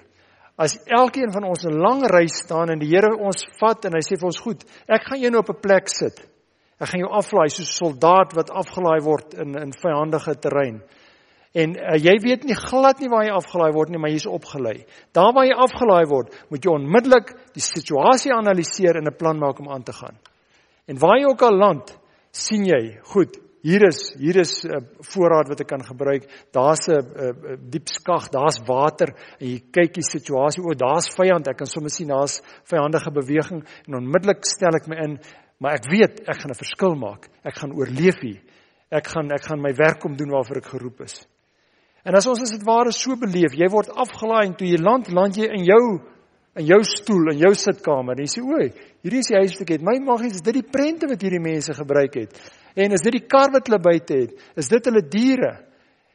as 0.55 0.77
elkeen 0.87 1.33
van 1.35 1.43
ons 1.43 1.65
'n 1.65 1.75
lang 1.75 2.05
ry 2.07 2.27
staan 2.27 2.71
en 2.71 2.79
die 2.79 2.87
Here 2.87 3.11
ons 3.11 3.43
vat 3.59 3.85
en 3.85 3.93
hy 3.93 3.99
sê 3.99 4.15
vir 4.15 4.25
ons 4.25 4.39
goed, 4.39 4.63
ek 4.87 5.03
gaan 5.03 5.19
jou 5.19 5.31
nou 5.31 5.39
op 5.39 5.49
'n 5.49 5.61
plek 5.61 5.89
sit. 5.89 6.15
Ek 6.79 6.87
gaan 6.87 6.99
jou 6.99 7.11
aflaai 7.11 7.49
soos 7.49 7.67
'n 7.67 7.79
soldaat 7.83 8.33
wat 8.33 8.49
afgelaai 8.49 9.01
word 9.03 9.33
in 9.33 9.55
in 9.55 9.71
vyandige 9.73 10.39
terrein. 10.39 10.81
En 11.53 11.75
uh, 11.75 11.95
jy 11.95 12.15
weet 12.19 12.43
nie 12.43 12.55
glad 12.55 12.99
nie 12.99 13.09
waar 13.09 13.23
jy 13.23 13.31
afgelaai 13.31 13.71
word 13.71 13.89
nie, 13.89 13.97
maar 13.97 14.11
jy's 14.11 14.25
opgelei. 14.27 14.85
Daar 15.13 15.33
waar 15.33 15.45
jy 15.45 15.55
afgelaai 15.55 16.05
word, 16.05 16.45
moet 16.49 16.63
jy 16.63 16.71
onmiddellik 16.71 17.31
die 17.53 17.63
situasie 17.63 18.33
analiseer 18.33 18.95
en 18.95 19.07
'n 19.07 19.15
plan 19.15 19.39
maak 19.39 19.59
om 19.59 19.69
aan 19.69 19.83
te 19.83 19.93
gaan. 19.93 20.17
En 20.85 20.99
waar 21.01 21.17
jy 21.17 21.25
ook 21.25 21.41
al 21.41 21.57
land, 21.57 21.91
sien 22.31 22.65
jy, 22.67 22.99
goed, 23.13 23.39
hier 23.65 23.81
is 23.87 23.99
hier 24.21 24.37
is 24.37 24.63
'n 24.63 24.69
uh, 24.69 24.81
voorraad 25.11 25.47
wat 25.49 25.61
ek 25.61 25.67
kan 25.67 25.83
gebruik. 25.83 26.27
Daar's 26.53 26.87
'n 26.87 26.91
uh, 26.93 27.29
uh, 27.29 27.57
diep 27.57 27.87
skag, 27.89 28.29
daar's 28.29 28.59
water 28.67 29.09
en 29.39 29.47
jy 29.47 29.59
kyk 29.71 29.93
die 29.93 30.05
situasie, 30.05 30.61
o, 30.61 30.73
daar's 30.73 31.09
vyand. 31.09 31.47
Ek 31.47 31.57
kan 31.57 31.67
sommer 31.67 31.89
sien 31.89 32.07
daar's 32.07 32.41
vyandige 32.69 33.11
beweging 33.11 33.65
en 33.87 33.95
onmiddellik 33.95 34.45
stel 34.45 34.75
ek 34.75 34.87
my 34.87 34.95
in, 34.95 35.19
maar 35.59 35.73
ek 35.73 35.89
weet 35.89 36.19
ek 36.29 36.37
gaan 36.41 36.51
'n 36.51 36.61
verskil 36.63 36.95
maak. 36.95 37.29
Ek 37.43 37.55
gaan 37.55 37.73
oorleef 37.73 38.21
hier. 38.21 38.41
Ek 38.91 39.07
gaan 39.07 39.31
ek 39.31 39.43
gaan 39.43 39.61
my 39.61 39.73
werk 39.73 39.99
kom 39.99 40.15
doen 40.15 40.29
waarvoor 40.29 40.57
ek 40.57 40.69
geroep 40.69 41.01
is. 41.01 41.27
En 42.05 42.13
as 42.13 42.27
ons 42.27 42.41
as 42.41 42.51
dit 42.51 42.63
ware 42.63 42.91
so 42.91 43.15
beleef, 43.15 43.53
jy 43.57 43.67
word 43.69 43.89
afgelaai 43.89 44.45
en 44.45 44.53
toe 44.53 44.67
jy 44.67 44.77
land, 44.77 45.09
land 45.09 45.35
jy 45.35 45.47
in 45.49 45.65
jou 45.65 46.01
in 46.55 46.65
jou 46.65 46.79
stoel 46.87 47.33
in 47.33 47.41
jou 47.43 47.53
sitkamer. 47.53 48.15
En 48.15 48.23
jy 48.23 48.31
sê, 48.31 48.41
"O, 48.43 48.57
hierdie 49.03 49.19
is 49.19 49.27
die 49.27 49.37
huis 49.37 49.51
wat 49.51 49.61
ek 49.61 49.69
het. 49.69 49.81
My 49.81 49.99
magies, 49.99 50.35
is 50.35 50.41
dit 50.41 50.53
die 50.53 50.69
prente 50.71 51.07
wat 51.07 51.21
hierdie 51.21 51.39
mense 51.39 51.73
gebruik 51.73 52.13
het? 52.13 52.51
En 52.75 52.91
is 52.91 53.01
dit 53.01 53.11
die 53.11 53.27
kar 53.27 53.51
wat 53.51 53.67
hulle 53.67 53.79
buite 53.79 54.13
het? 54.13 54.33
Is 54.55 54.67
dit 54.67 54.85
hulle 54.85 55.01
diere?" 55.01 55.65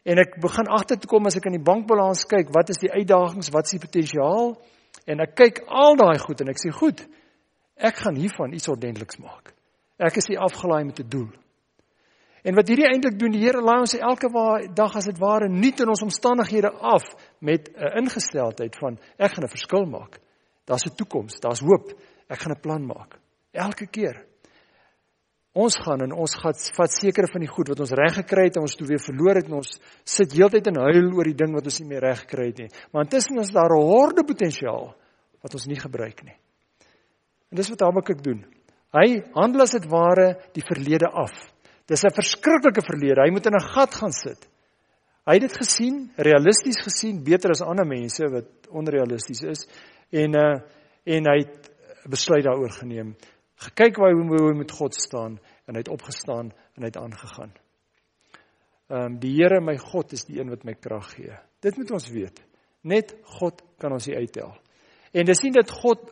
En 0.04 0.18
ek 0.18 0.40
begin 0.40 0.66
agter 0.66 0.96
te 0.96 1.06
kom 1.06 1.26
as 1.26 1.36
ek 1.36 1.46
in 1.46 1.52
die 1.52 1.64
bankbalans 1.64 2.24
kyk, 2.24 2.48
wat 2.54 2.70
is 2.70 2.78
die 2.78 2.90
uitdagings, 2.90 3.50
wat 3.50 3.64
is 3.64 3.70
die 3.76 3.84
potensiaal? 3.84 4.56
En 5.06 5.20
ek 5.20 5.34
kyk 5.34 5.62
al 5.68 5.96
daai 5.96 6.18
goed 6.18 6.40
en 6.40 6.48
ek 6.48 6.56
sê, 6.56 6.72
"Goed, 6.72 7.06
ek 7.76 7.96
gaan 7.96 8.16
hiervan 8.16 8.52
iets 8.52 8.68
ordentliks 8.68 9.18
maak. 9.18 9.52
Ek 9.98 10.16
is 10.16 10.26
hier 10.26 10.38
afgelaai 10.38 10.84
met 10.84 11.00
'n 11.00 11.08
doel." 11.08 11.28
En 12.42 12.54
wat 12.54 12.68
hierdie 12.68 12.88
eintlik 12.88 13.18
doen, 13.18 13.32
die 13.32 13.42
Here 13.42 13.60
laai 13.60 13.80
ons 13.80 13.94
elke 13.94 14.28
dag 14.74 14.96
as 14.96 15.04
dit 15.04 15.18
ware 15.18 15.48
nuut 15.48 15.80
in 15.80 15.88
ons 15.88 16.02
omstandighede 16.02 16.70
af 16.80 17.02
met 17.40 17.68
'n 17.68 17.98
ingesteldheid 17.98 18.76
van 18.76 18.98
ek 19.18 19.32
gaan 19.32 19.44
'n 19.44 19.48
verskil 19.48 19.84
maak. 19.84 20.18
Daar's 20.70 20.86
'n 20.86 20.94
toekoms, 20.94 21.40
daar's 21.40 21.60
hoop. 21.60 21.90
Ek 22.28 22.38
gaan 22.38 22.52
'n 22.52 22.60
plan 22.60 22.86
maak. 22.86 23.18
Elke 23.50 23.86
keer. 23.86 24.26
Ons 25.52 25.76
gaan 25.76 26.00
en 26.00 26.12
ons 26.12 26.34
gaan 26.34 26.54
vat 26.54 26.92
sekere 26.92 27.26
van 27.26 27.40
die 27.40 27.50
goed 27.50 27.68
wat 27.68 27.80
ons 27.80 27.90
reg 27.90 28.14
gekry 28.14 28.44
het 28.44 28.56
en 28.56 28.62
ons 28.62 28.76
toe 28.76 28.86
weer 28.86 29.02
verloor 29.02 29.34
het 29.34 29.46
en 29.46 29.54
ons 29.54 29.80
sit 30.04 30.32
heeltyd 30.32 30.66
in 30.66 30.76
huil 30.78 31.10
oor 31.12 31.24
die 31.24 31.34
ding 31.34 31.52
wat 31.54 31.64
ons 31.64 31.80
nie 31.80 31.88
meer 31.88 32.00
reg 32.00 32.20
gekry 32.20 32.46
het 32.46 32.58
nie. 32.58 32.68
Maar 32.92 33.02
intussen 33.02 33.38
is 33.38 33.50
daar 33.50 33.74
'n 33.74 33.82
horde 33.82 34.24
potensiaal 34.24 34.94
wat 35.42 35.54
ons 35.54 35.66
nie 35.66 35.80
gebruik 35.80 36.22
nie. 36.22 36.36
En 37.50 37.56
dis 37.56 37.68
wat 37.68 37.80
Habakuk 37.80 38.22
doen. 38.22 38.46
Hy 38.92 39.22
handel 39.34 39.62
as 39.62 39.72
dit 39.72 39.86
ware 39.86 40.38
die 40.52 40.62
verlede 40.62 41.10
af. 41.10 41.52
Dis 41.86 42.04
'n 42.04 42.14
verskriklike 42.14 42.82
verlede. 42.82 43.22
Hy 43.22 43.30
moet 43.30 43.46
in 43.46 43.54
'n 43.54 43.72
gat 43.74 43.94
gaan 43.94 44.12
sit. 44.12 44.48
Hy 45.26 45.32
het 45.32 45.42
dit 45.42 45.56
gesien, 45.56 46.12
realisties 46.16 46.80
gesien, 46.80 47.24
beter 47.24 47.50
as 47.50 47.60
ander 47.60 47.86
mense 47.86 48.28
wat 48.28 48.68
onrealisties 48.70 49.42
is 49.42 49.66
en 50.10 50.36
uh 50.36 50.60
en 51.10 51.26
hy 51.26 51.38
het 51.38 51.70
besluit 52.10 52.44
daaroor 52.44 52.72
geneem. 52.76 53.14
Gekyk 53.60 53.96
hoe 53.96 54.06
hy 54.06 54.12
hoe 54.14 54.42
hy 54.50 54.56
met 54.58 54.72
God 54.72 54.94
staan 54.94 55.38
en 55.66 55.74
hy 55.74 55.80
het 55.80 55.92
opgestaan 55.92 56.52
en 56.76 56.84
hy 56.84 56.90
het 56.92 57.00
aangegaan. 57.00 57.52
Ehm 58.90 59.04
um, 59.04 59.18
die 59.22 59.34
Here 59.36 59.60
my 59.60 59.76
God 59.78 60.12
is 60.12 60.24
die 60.26 60.40
een 60.40 60.50
wat 60.50 60.64
my 60.64 60.74
krag 60.74 61.12
gee. 61.14 61.34
Dit 61.62 61.76
moet 61.76 61.90
ons 61.90 62.08
weet. 62.10 62.40
Net 62.82 63.14
God 63.38 63.62
kan 63.78 63.92
ons 63.92 64.08
uittel. 64.08 64.54
En 65.12 65.26
dis 65.26 65.42
nie 65.44 65.52
dat 65.52 65.70
God 65.70 66.10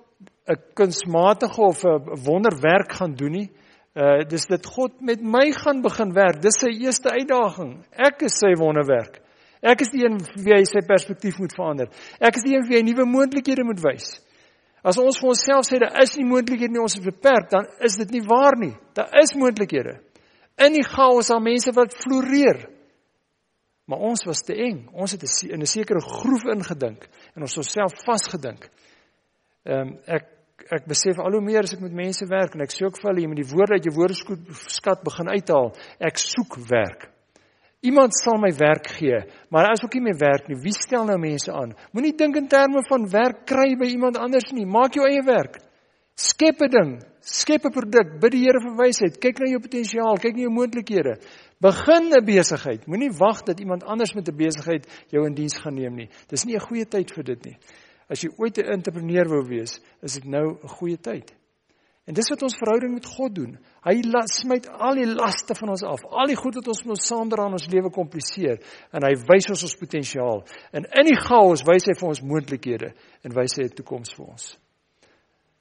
'n 0.48 0.62
kunsmatige 0.74 1.60
of 1.60 1.84
'n 1.84 2.22
wonderwerk 2.24 2.92
gaan 2.92 3.14
doen 3.14 3.32
nie. 3.32 3.50
Uh 3.94 4.24
dis 4.28 4.46
dit 4.46 4.66
God 4.66 5.00
met 5.00 5.22
my 5.22 5.52
gaan 5.52 5.82
begin 5.82 6.12
werk. 6.12 6.42
Dis 6.42 6.60
sy 6.60 6.70
eerste 6.84 7.10
uitdaging. 7.10 7.84
Ek 7.90 8.22
is 8.22 8.38
sy 8.38 8.54
wonderwerk. 8.54 9.20
Ek 9.62 9.82
is 9.82 9.90
die 9.90 10.04
een 10.04 10.18
wie 10.38 10.54
hy 10.54 10.62
sy 10.68 10.82
perspektief 10.86 11.38
moet 11.42 11.54
verander. 11.56 11.90
Ek 12.20 12.36
is 12.38 12.46
die 12.46 12.54
een 12.54 12.66
wie 12.68 12.78
hy 12.78 12.84
nuwe 12.86 13.06
moontlikhede 13.10 13.66
moet 13.66 13.82
wys. 13.82 14.14
As 14.86 14.98
ons 15.02 15.18
vir 15.18 15.32
onsself 15.32 15.66
sê 15.66 15.80
daar 15.82 15.96
is 16.02 16.14
nie 16.16 16.26
moontlikhede 16.28 16.72
nie, 16.72 16.82
ons 16.82 16.96
is 16.96 17.04
beperk, 17.04 17.50
dan 17.50 17.66
is 17.84 17.98
dit 17.98 18.14
nie 18.14 18.22
waar 18.26 18.56
nie. 18.58 18.74
Daar 18.94 19.10
is 19.20 19.34
moontlikhede. 19.34 19.98
In 20.62 20.74
die 20.74 20.86
chaos 20.86 21.30
daar 21.32 21.42
mense 21.42 21.74
wat 21.74 21.96
floreer. 21.98 22.68
Maar 23.88 24.04
ons 24.10 24.24
was 24.28 24.44
te 24.44 24.54
eng. 24.54 24.86
Ons 24.92 25.16
het 25.16 25.24
in 25.48 25.60
'n 25.60 25.66
sekere 25.66 26.00
groef 26.00 26.44
ingedink 26.44 27.08
en 27.34 27.42
ons 27.42 27.56
onsself 27.56 27.94
vasgedink. 28.04 28.68
Ehm 29.64 29.88
um, 29.88 29.98
ek 30.06 30.34
ek 30.70 30.86
besef 30.86 31.18
al 31.18 31.32
hoe 31.32 31.40
meer 31.40 31.62
as 31.62 31.72
ek 31.72 31.80
met 31.80 31.92
mense 31.92 32.26
werk 32.26 32.54
en 32.54 32.60
ek 32.60 32.72
sê 32.74 32.84
ook 32.84 32.98
vir 33.00 33.10
hulle 33.10 33.20
jy 33.20 33.28
moet 33.28 33.42
die 33.42 33.52
woorde 33.54 33.72
uit 33.74 33.84
jou 33.84 33.94
woordeskat 33.94 35.04
begin 35.04 35.28
uithaal. 35.28 35.72
Ek 35.98 36.18
soek 36.18 36.56
werk. 36.68 37.08
Iemand 37.80 38.10
sal 38.10 38.40
my 38.42 38.50
werk 38.58 38.88
gee, 38.96 39.20
maar 39.54 39.68
as 39.70 39.84
ook 39.84 39.94
nie 39.94 40.08
my 40.08 40.14
werk 40.18 40.48
nie, 40.48 40.58
wie 40.58 40.74
stel 40.74 41.04
nou 41.06 41.18
mense 41.22 41.52
aan? 41.54 41.76
Moenie 41.94 42.16
dink 42.18 42.36
in 42.36 42.48
terme 42.50 42.82
van 42.88 43.06
werk 43.12 43.44
kry 43.46 43.76
by 43.78 43.86
iemand 43.86 44.18
anders 44.18 44.50
nie. 44.50 44.66
Maak 44.66 44.98
jou 44.98 45.06
eie 45.06 45.22
werk. 45.22 45.60
Skep 46.18 46.58
'n 46.60 46.70
ding, 46.70 46.90
skep 47.22 47.64
'n 47.64 47.70
produk, 47.70 48.18
bid 48.20 48.32
die 48.32 48.42
Here 48.42 48.58
vir 48.58 48.74
wysheid, 48.74 49.20
kyk 49.20 49.38
na 49.38 49.50
jou 49.52 49.60
potensiaal, 49.60 50.18
kyk 50.18 50.34
na 50.34 50.42
jou 50.42 50.50
moontlikhede. 50.50 51.22
Begin 51.60 52.10
'n 52.10 52.24
besigheid. 52.24 52.86
Moenie 52.88 53.14
wag 53.14 53.44
dat 53.44 53.60
iemand 53.60 53.84
anders 53.84 54.14
met 54.14 54.28
'n 54.28 54.36
besigheid 54.36 54.86
jou 55.10 55.24
in 55.26 55.34
diens 55.34 55.56
gaan 55.58 55.74
neem 55.74 55.94
nie. 55.94 56.08
Dis 56.28 56.44
nie 56.44 56.56
'n 56.56 56.66
goeie 56.66 56.84
tyd 56.84 57.12
vir 57.12 57.24
dit 57.24 57.44
nie. 57.44 57.58
As 58.10 58.20
jy 58.22 58.30
ooit 58.36 58.58
'n 58.58 58.72
entrepreneur 58.72 59.28
wou 59.28 59.46
wees, 59.46 59.80
is 60.02 60.14
dit 60.14 60.24
nou 60.24 60.58
'n 60.58 60.68
goeie 60.68 60.96
tyd. 60.96 61.37
En 62.08 62.16
dis 62.16 62.30
wat 62.32 62.42
ons 62.46 62.56
verhouding 62.56 62.94
met 62.96 63.04
God 63.04 63.34
doen. 63.36 63.50
Hy 63.84 63.98
smyt 64.32 64.68
al 64.72 64.96
die 64.96 65.08
laste 65.10 65.52
van 65.58 65.74
ons 65.74 65.82
af. 65.84 66.06
Al 66.08 66.30
die 66.30 66.38
goed 66.38 66.56
wat 66.56 66.70
ons 66.72 66.80
met 66.86 66.94
ons 66.94 67.08
saamdra 67.10 67.48
in 67.50 67.58
ons 67.58 67.68
lewe 67.68 67.90
kompliseer 67.92 68.62
en 68.96 69.04
hy 69.04 69.12
wys 69.28 69.50
ons 69.52 69.66
ons 69.68 69.76
potensiaal. 69.76 70.40
En 70.72 70.88
in 70.88 71.10
die 71.10 71.18
chaos 71.20 71.66
wys 71.68 71.90
hy 71.90 71.96
vir 71.98 72.08
ons 72.08 72.22
moontlikhede 72.24 72.94
en 73.28 73.36
wys 73.36 73.58
hy 73.58 73.68
'n 73.68 73.76
toekoms 73.76 74.14
vir 74.16 74.26
ons. 74.26 74.56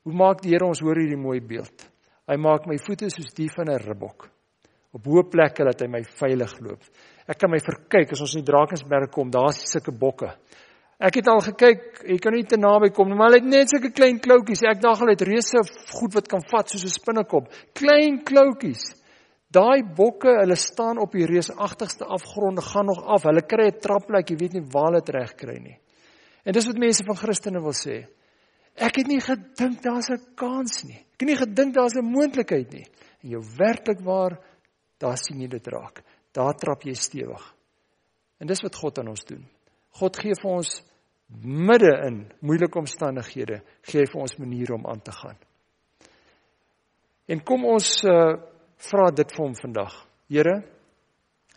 Hoe 0.04 0.14
maak 0.16 0.42
die 0.42 0.56
Here 0.56 0.66
ons 0.66 0.80
hoor 0.80 0.96
hierdie 0.96 1.20
mooi 1.20 1.42
beeld? 1.42 1.84
Hy 2.28 2.38
maak 2.38 2.66
my 2.66 2.78
voete 2.78 3.10
soos 3.10 3.34
die 3.36 3.50
van 3.50 3.68
'n 3.68 3.84
ribbok 3.84 4.30
op 4.94 5.04
hoë 5.04 5.30
plekke 5.30 5.66
dat 5.66 5.82
hy 5.82 5.88
my 5.88 6.04
veilig 6.04 6.60
loop. 6.62 6.82
Ek 7.28 7.38
kan 7.38 7.52
my 7.52 7.60
verkyk 7.60 8.12
as 8.12 8.22
ons 8.22 8.36
in 8.36 8.46
die 8.46 8.52
Drakensberg 8.52 9.12
kom, 9.12 9.30
daar's 9.30 9.60
sulke 9.70 9.92
bokke. 9.92 10.32
Ek 10.98 11.20
het 11.20 11.28
al 11.30 11.44
gekyk, 11.46 12.00
jy 12.10 12.16
kan 12.18 12.34
nie 12.34 12.46
te 12.50 12.58
naby 12.58 12.90
kom 12.90 13.12
nie, 13.12 13.16
maar 13.18 13.30
hulle 13.30 13.44
het 13.44 13.50
net 13.50 13.70
sulke 13.70 13.92
klein 13.94 14.18
kloutjies. 14.18 14.64
Ek 14.66 14.80
dink 14.82 14.98
hulle 14.98 15.14
het 15.14 15.26
reuse 15.30 15.62
goed 15.94 16.16
wat 16.18 16.30
kan 16.32 16.42
vat 16.50 16.70
soos 16.70 16.86
'n 16.86 16.90
spinnekop. 16.90 17.52
Klein 17.74 18.24
kloutjies. 18.26 18.96
Daai 19.54 19.84
bokke, 19.84 20.34
hulle 20.42 20.56
staan 20.56 20.98
op 20.98 21.12
die 21.12 21.26
reusagtigste 21.26 22.04
afgronde, 22.04 22.62
gaan 22.62 22.86
nog 22.86 23.04
af. 23.06 23.24
Hulle 23.24 23.46
kry 23.46 23.68
'n 23.68 23.80
trapplek, 23.80 24.30
jy 24.30 24.38
weet 24.38 24.54
nie 24.54 24.66
waar 24.74 24.90
hulle 24.90 25.02
dit 25.02 25.16
reg 25.16 25.36
kry 25.36 25.58
nie. 25.60 25.80
En 26.44 26.54
dis 26.54 26.66
wat 26.66 26.78
mense 26.78 27.04
van 27.04 27.16
Christene 27.16 27.62
wil 27.62 27.74
sê. 27.74 28.08
Ek 28.76 28.96
het 28.96 29.08
nie 29.08 29.22
gedink 29.22 29.82
daar's 29.82 30.10
'n 30.10 30.36
kans 30.36 30.84
nie. 30.84 30.98
Ek 31.14 31.22
het 31.22 31.30
nie 31.30 31.36
gedink 31.36 31.74
daar's 31.74 31.96
'n 31.96 32.12
moontlikheid 32.12 32.72
nie. 32.74 32.86
En 33.24 33.30
jou 33.30 33.44
werklik 33.58 34.00
waar, 34.00 34.40
daar 35.00 35.18
sien 35.18 35.42
jy 35.42 35.48
dit 35.48 35.68
raak. 35.68 36.04
Daar 36.34 36.54
trap 36.54 36.84
jy 36.84 36.94
stewig. 36.94 37.56
En 38.40 38.48
dis 38.48 38.62
wat 38.62 38.76
God 38.76 39.00
aan 39.00 39.08
ons 39.08 39.26
doen. 39.26 39.46
God 39.90 40.18
gee 40.18 40.34
vir 40.36 40.52
ons 40.52 40.84
midde 41.44 41.92
in 42.08 42.22
moeilike 42.40 42.80
omstandighede, 42.80 43.62
gee 43.88 44.04
hy 44.04 44.08
vir 44.12 44.22
ons 44.24 44.38
maniere 44.40 44.76
om 44.78 44.86
aan 44.88 45.02
te 45.04 45.12
gaan. 45.12 45.38
En 47.28 47.44
kom 47.44 47.66
ons 47.68 47.90
uh, 48.08 48.38
vra 48.90 49.10
dit 49.12 49.34
vir 49.36 49.44
hom 49.44 49.56
vandag. 49.58 49.98
Here, 50.32 50.56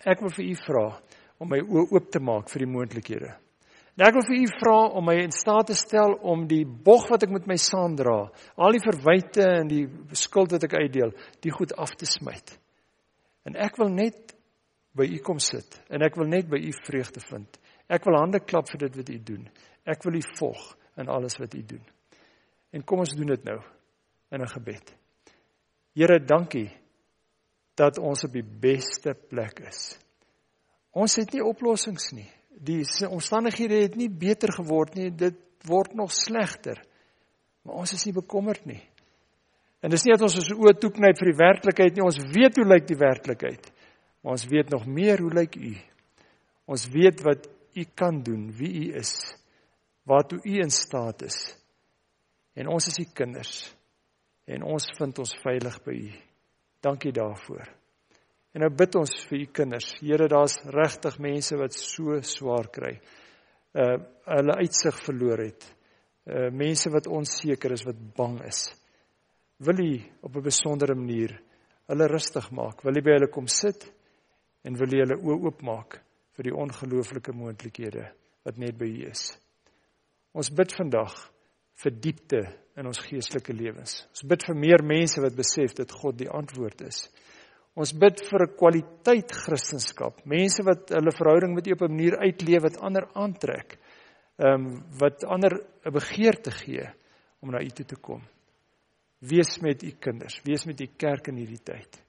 ek 0.02 0.24
wil 0.24 0.34
vir 0.34 0.48
u 0.48 0.56
vra 0.64 0.86
om 1.40 1.52
my 1.52 1.60
oë 1.62 1.86
oop 1.94 2.10
te 2.10 2.22
maak 2.22 2.50
vir 2.50 2.64
die 2.64 2.70
moontlikhede. 2.70 3.30
En 3.98 4.06
ek 4.06 4.16
wil 4.16 4.26
vir 4.30 4.38
u 4.40 4.48
vra 4.56 4.78
om 4.96 5.06
my 5.06 5.16
in 5.20 5.34
staat 5.34 5.70
te 5.70 5.76
stel 5.76 6.14
om 6.32 6.46
die 6.48 6.64
bog 6.64 7.08
wat 7.10 7.26
ek 7.26 7.34
met 7.34 7.46
my 7.50 7.58
saamdra, 7.60 8.16
al 8.56 8.74
die 8.76 8.82
verwyte 8.82 9.44
en 9.60 9.70
die 9.70 9.84
skuld 10.16 10.54
wat 10.54 10.66
ek 10.66 10.78
uitdeel, 10.78 11.12
die 11.44 11.54
goed 11.54 11.74
af 11.76 11.92
te 12.00 12.08
smyt. 12.08 12.54
En 13.44 13.58
ek 13.60 13.76
wil 13.80 13.92
net 13.92 14.34
by 14.96 15.06
u 15.06 15.20
kom 15.22 15.38
sit 15.42 15.76
en 15.92 16.02
ek 16.06 16.16
wil 16.18 16.30
net 16.32 16.48
by 16.50 16.58
u 16.58 16.72
vreugde 16.86 17.22
vind. 17.28 17.59
Ek 17.90 18.06
wil 18.06 18.20
hande 18.20 18.40
klap 18.46 18.70
vir 18.70 18.84
dit 18.86 18.98
wat 19.00 19.10
u 19.10 19.18
doen. 19.32 19.48
Ek 19.84 20.04
wil 20.06 20.20
u 20.20 20.22
volg 20.38 20.62
in 21.00 21.10
alles 21.10 21.38
wat 21.40 21.54
u 21.54 21.62
doen. 21.66 21.82
En 22.70 22.84
kom 22.86 23.02
ons 23.02 23.14
doen 23.18 23.32
dit 23.34 23.44
nou 23.44 23.58
in 24.30 24.42
'n 24.42 24.52
gebed. 24.54 24.94
Here, 25.94 26.20
dankie 26.24 26.70
dat 27.74 27.98
ons 27.98 28.24
op 28.24 28.32
die 28.32 28.44
beste 28.44 29.14
plek 29.14 29.60
is. 29.66 29.98
Ons 30.90 31.16
het 31.16 31.32
nie 31.32 31.44
oplossings 31.44 32.12
nie. 32.12 32.30
Die 32.48 32.84
omstandighede 33.08 33.82
het 33.82 33.96
nie 33.96 34.08
beter 34.08 34.52
geword 34.52 34.94
nie, 34.94 35.10
dit 35.10 35.36
word 35.66 35.94
nog 35.94 36.12
slegter. 36.12 36.82
Maar 37.62 37.74
ons 37.74 37.92
is 37.92 38.04
nie 38.04 38.14
bekommerd 38.14 38.66
nie. 38.66 38.82
En 39.80 39.90
dis 39.90 40.04
nie 40.04 40.12
dat 40.12 40.22
ons 40.22 40.36
ons 40.36 40.50
oë 40.52 40.74
toeknyp 40.78 41.18
vir 41.18 41.30
die 41.30 41.38
werklikheid 41.40 41.94
nie, 41.96 42.04
ons 42.04 42.18
weet 42.34 42.56
hoe 42.56 42.66
lyk 42.66 42.86
die 42.86 42.98
werklikheid. 43.00 43.70
Maar 44.20 44.32
ons 44.32 44.46
weet 44.50 44.70
nog 44.70 44.86
meer 44.86 45.22
hoe 45.24 45.32
lyk 45.32 45.56
U. 45.56 45.72
Ons 46.66 46.88
weet 46.92 47.22
wat 47.24 47.48
U 47.74 47.84
kan 47.94 48.22
doen, 48.22 48.48
wie 48.56 48.70
U 48.70 48.94
is, 48.98 49.14
waartoe 50.02 50.40
U 50.44 50.56
in 50.62 50.70
staat 50.70 51.22
is. 51.22 51.38
En 52.54 52.68
ons 52.68 52.86
is 52.86 52.98
U 52.98 53.06
kinders. 53.14 53.74
En 54.50 54.64
ons 54.66 54.86
vind 54.98 55.18
ons 55.18 55.36
veilig 55.42 55.76
by 55.84 55.94
U. 55.94 56.10
Dankie 56.82 57.12
daarvoor. 57.12 57.68
En 58.54 58.64
nou 58.64 58.70
bid 58.74 58.96
ons 58.98 59.12
vir 59.28 59.38
U 59.38 59.46
kinders. 59.54 59.92
Here, 60.00 60.26
daar's 60.28 60.56
regtig 60.74 61.20
mense 61.22 61.58
wat 61.60 61.76
so 61.76 62.18
swaar 62.26 62.70
kry. 62.74 62.96
Uh 63.74 63.98
hulle 64.30 64.54
uitsig 64.62 64.98
verloor 65.04 65.40
het. 65.42 65.64
Uh 66.26 66.50
mense 66.54 66.90
wat 66.90 67.06
onseker 67.06 67.72
is, 67.74 67.86
wat 67.86 67.98
bang 68.16 68.40
is. 68.46 68.66
Wil 69.62 69.80
U 69.84 69.92
op 70.26 70.36
'n 70.36 70.42
besondere 70.42 70.94
manier 70.94 71.40
hulle 71.86 72.06
rustig 72.06 72.50
maak? 72.50 72.82
Wil 72.82 72.98
U 72.98 73.02
by 73.02 73.10
hulle 73.18 73.30
kom 73.30 73.46
sit 73.46 73.86
en 74.64 74.76
wil 74.76 74.94
U 74.94 74.98
hulle 74.98 75.16
oë 75.16 75.44
oopmaak 75.46 76.00
vir 76.40 76.48
die 76.48 76.56
ongelooflike 76.56 77.34
moontlikhede 77.36 78.06
wat 78.48 78.56
net 78.56 78.78
by 78.80 78.88
U 78.88 79.10
is? 79.10 79.28
Ons 80.32 80.48
bid 80.56 80.72
vandag 80.72 81.12
vir 81.82 81.96
diepte 82.00 82.40
in 82.80 82.88
ons 82.88 83.00
geestelike 83.04 83.52
lewens. 83.52 84.06
Ons 84.08 84.24
bid 84.30 84.46
vir 84.48 84.56
meer 84.56 84.84
mense 84.86 85.20
wat 85.20 85.36
besef 85.36 85.74
dat 85.76 85.92
God 85.92 86.16
die 86.16 86.30
antwoord 86.32 86.86
is. 86.88 87.02
Ons 87.76 87.92
bid 87.92 88.22
vir 88.24 88.46
'n 88.46 88.56
kwaliteit 88.56 89.32
Christendom, 89.32 90.16
mense 90.24 90.64
wat 90.64 90.90
hulle 90.90 91.12
verhouding 91.12 91.54
met 91.54 91.66
U 91.68 91.72
op 91.72 91.82
'n 91.82 91.92
manier 91.92 92.16
uitleef 92.18 92.62
wat 92.62 92.80
ander 92.80 93.06
aantrek. 93.14 93.78
Ehm 94.38 94.66
um, 94.66 94.84
wat 94.98 95.24
ander 95.24 95.60
'n 95.84 95.92
begeerte 95.92 96.50
gee 96.50 96.88
om 97.40 97.50
na 97.50 97.60
U 97.60 97.68
toe 97.68 97.86
te 97.86 97.96
kom. 97.96 98.22
Wees 99.20 99.60
met 99.60 99.82
U 99.82 99.90
kinders, 100.00 100.40
wees 100.44 100.64
met 100.64 100.80
U 100.80 100.86
kerk 100.96 101.28
in 101.28 101.36
hierdie 101.36 101.62
tyd. 101.62 102.02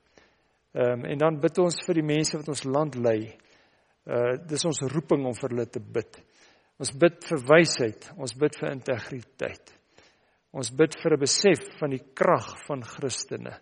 Ehm 0.74 1.00
um, 1.00 1.06
en 1.06 1.18
dan 1.18 1.40
bid 1.40 1.58
ons 1.58 1.86
vir 1.86 1.96
die 1.96 2.16
mense 2.16 2.38
wat 2.38 2.48
ons 2.48 2.64
land 2.64 2.96
lei. 2.96 3.38
Uh 4.06 4.38
dis 4.50 4.66
ons 4.66 4.82
roeping 4.94 5.26
om 5.26 5.36
vir 5.38 5.54
hulle 5.54 5.68
te 5.70 5.80
bid. 5.80 6.18
Ons 6.82 6.94
bid 6.98 7.20
vir 7.28 7.44
wysheid, 7.46 8.08
ons 8.18 8.34
bid 8.34 8.58
vir 8.58 8.72
integriteit. 8.72 9.74
Ons 10.52 10.72
bid 10.76 10.96
vir 11.04 11.14
'n 11.14 11.20
besef 11.20 11.62
van 11.80 11.92
die 11.92 12.04
krag 12.14 12.66
van 12.68 12.82
Christene. 12.84 13.60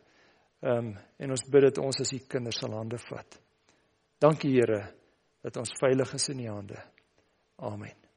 Ehm 0.61 0.77
um, 0.77 0.97
en 1.19 1.31
ons 1.31 1.49
bid 1.51 1.61
dat 1.61 1.77
ons 1.77 2.01
as 2.01 2.13
u 2.13 2.19
kinders 2.27 2.59
sal 2.59 2.73
hande 2.73 2.97
vat. 2.97 3.39
Dankie 4.19 4.51
Here 4.51 4.93
dat 5.41 5.57
ons 5.57 5.71
veilig 5.79 6.13
is 6.13 6.29
in 6.29 6.39
u 6.39 6.47
hande. 6.47 6.83
Amen. 7.57 8.08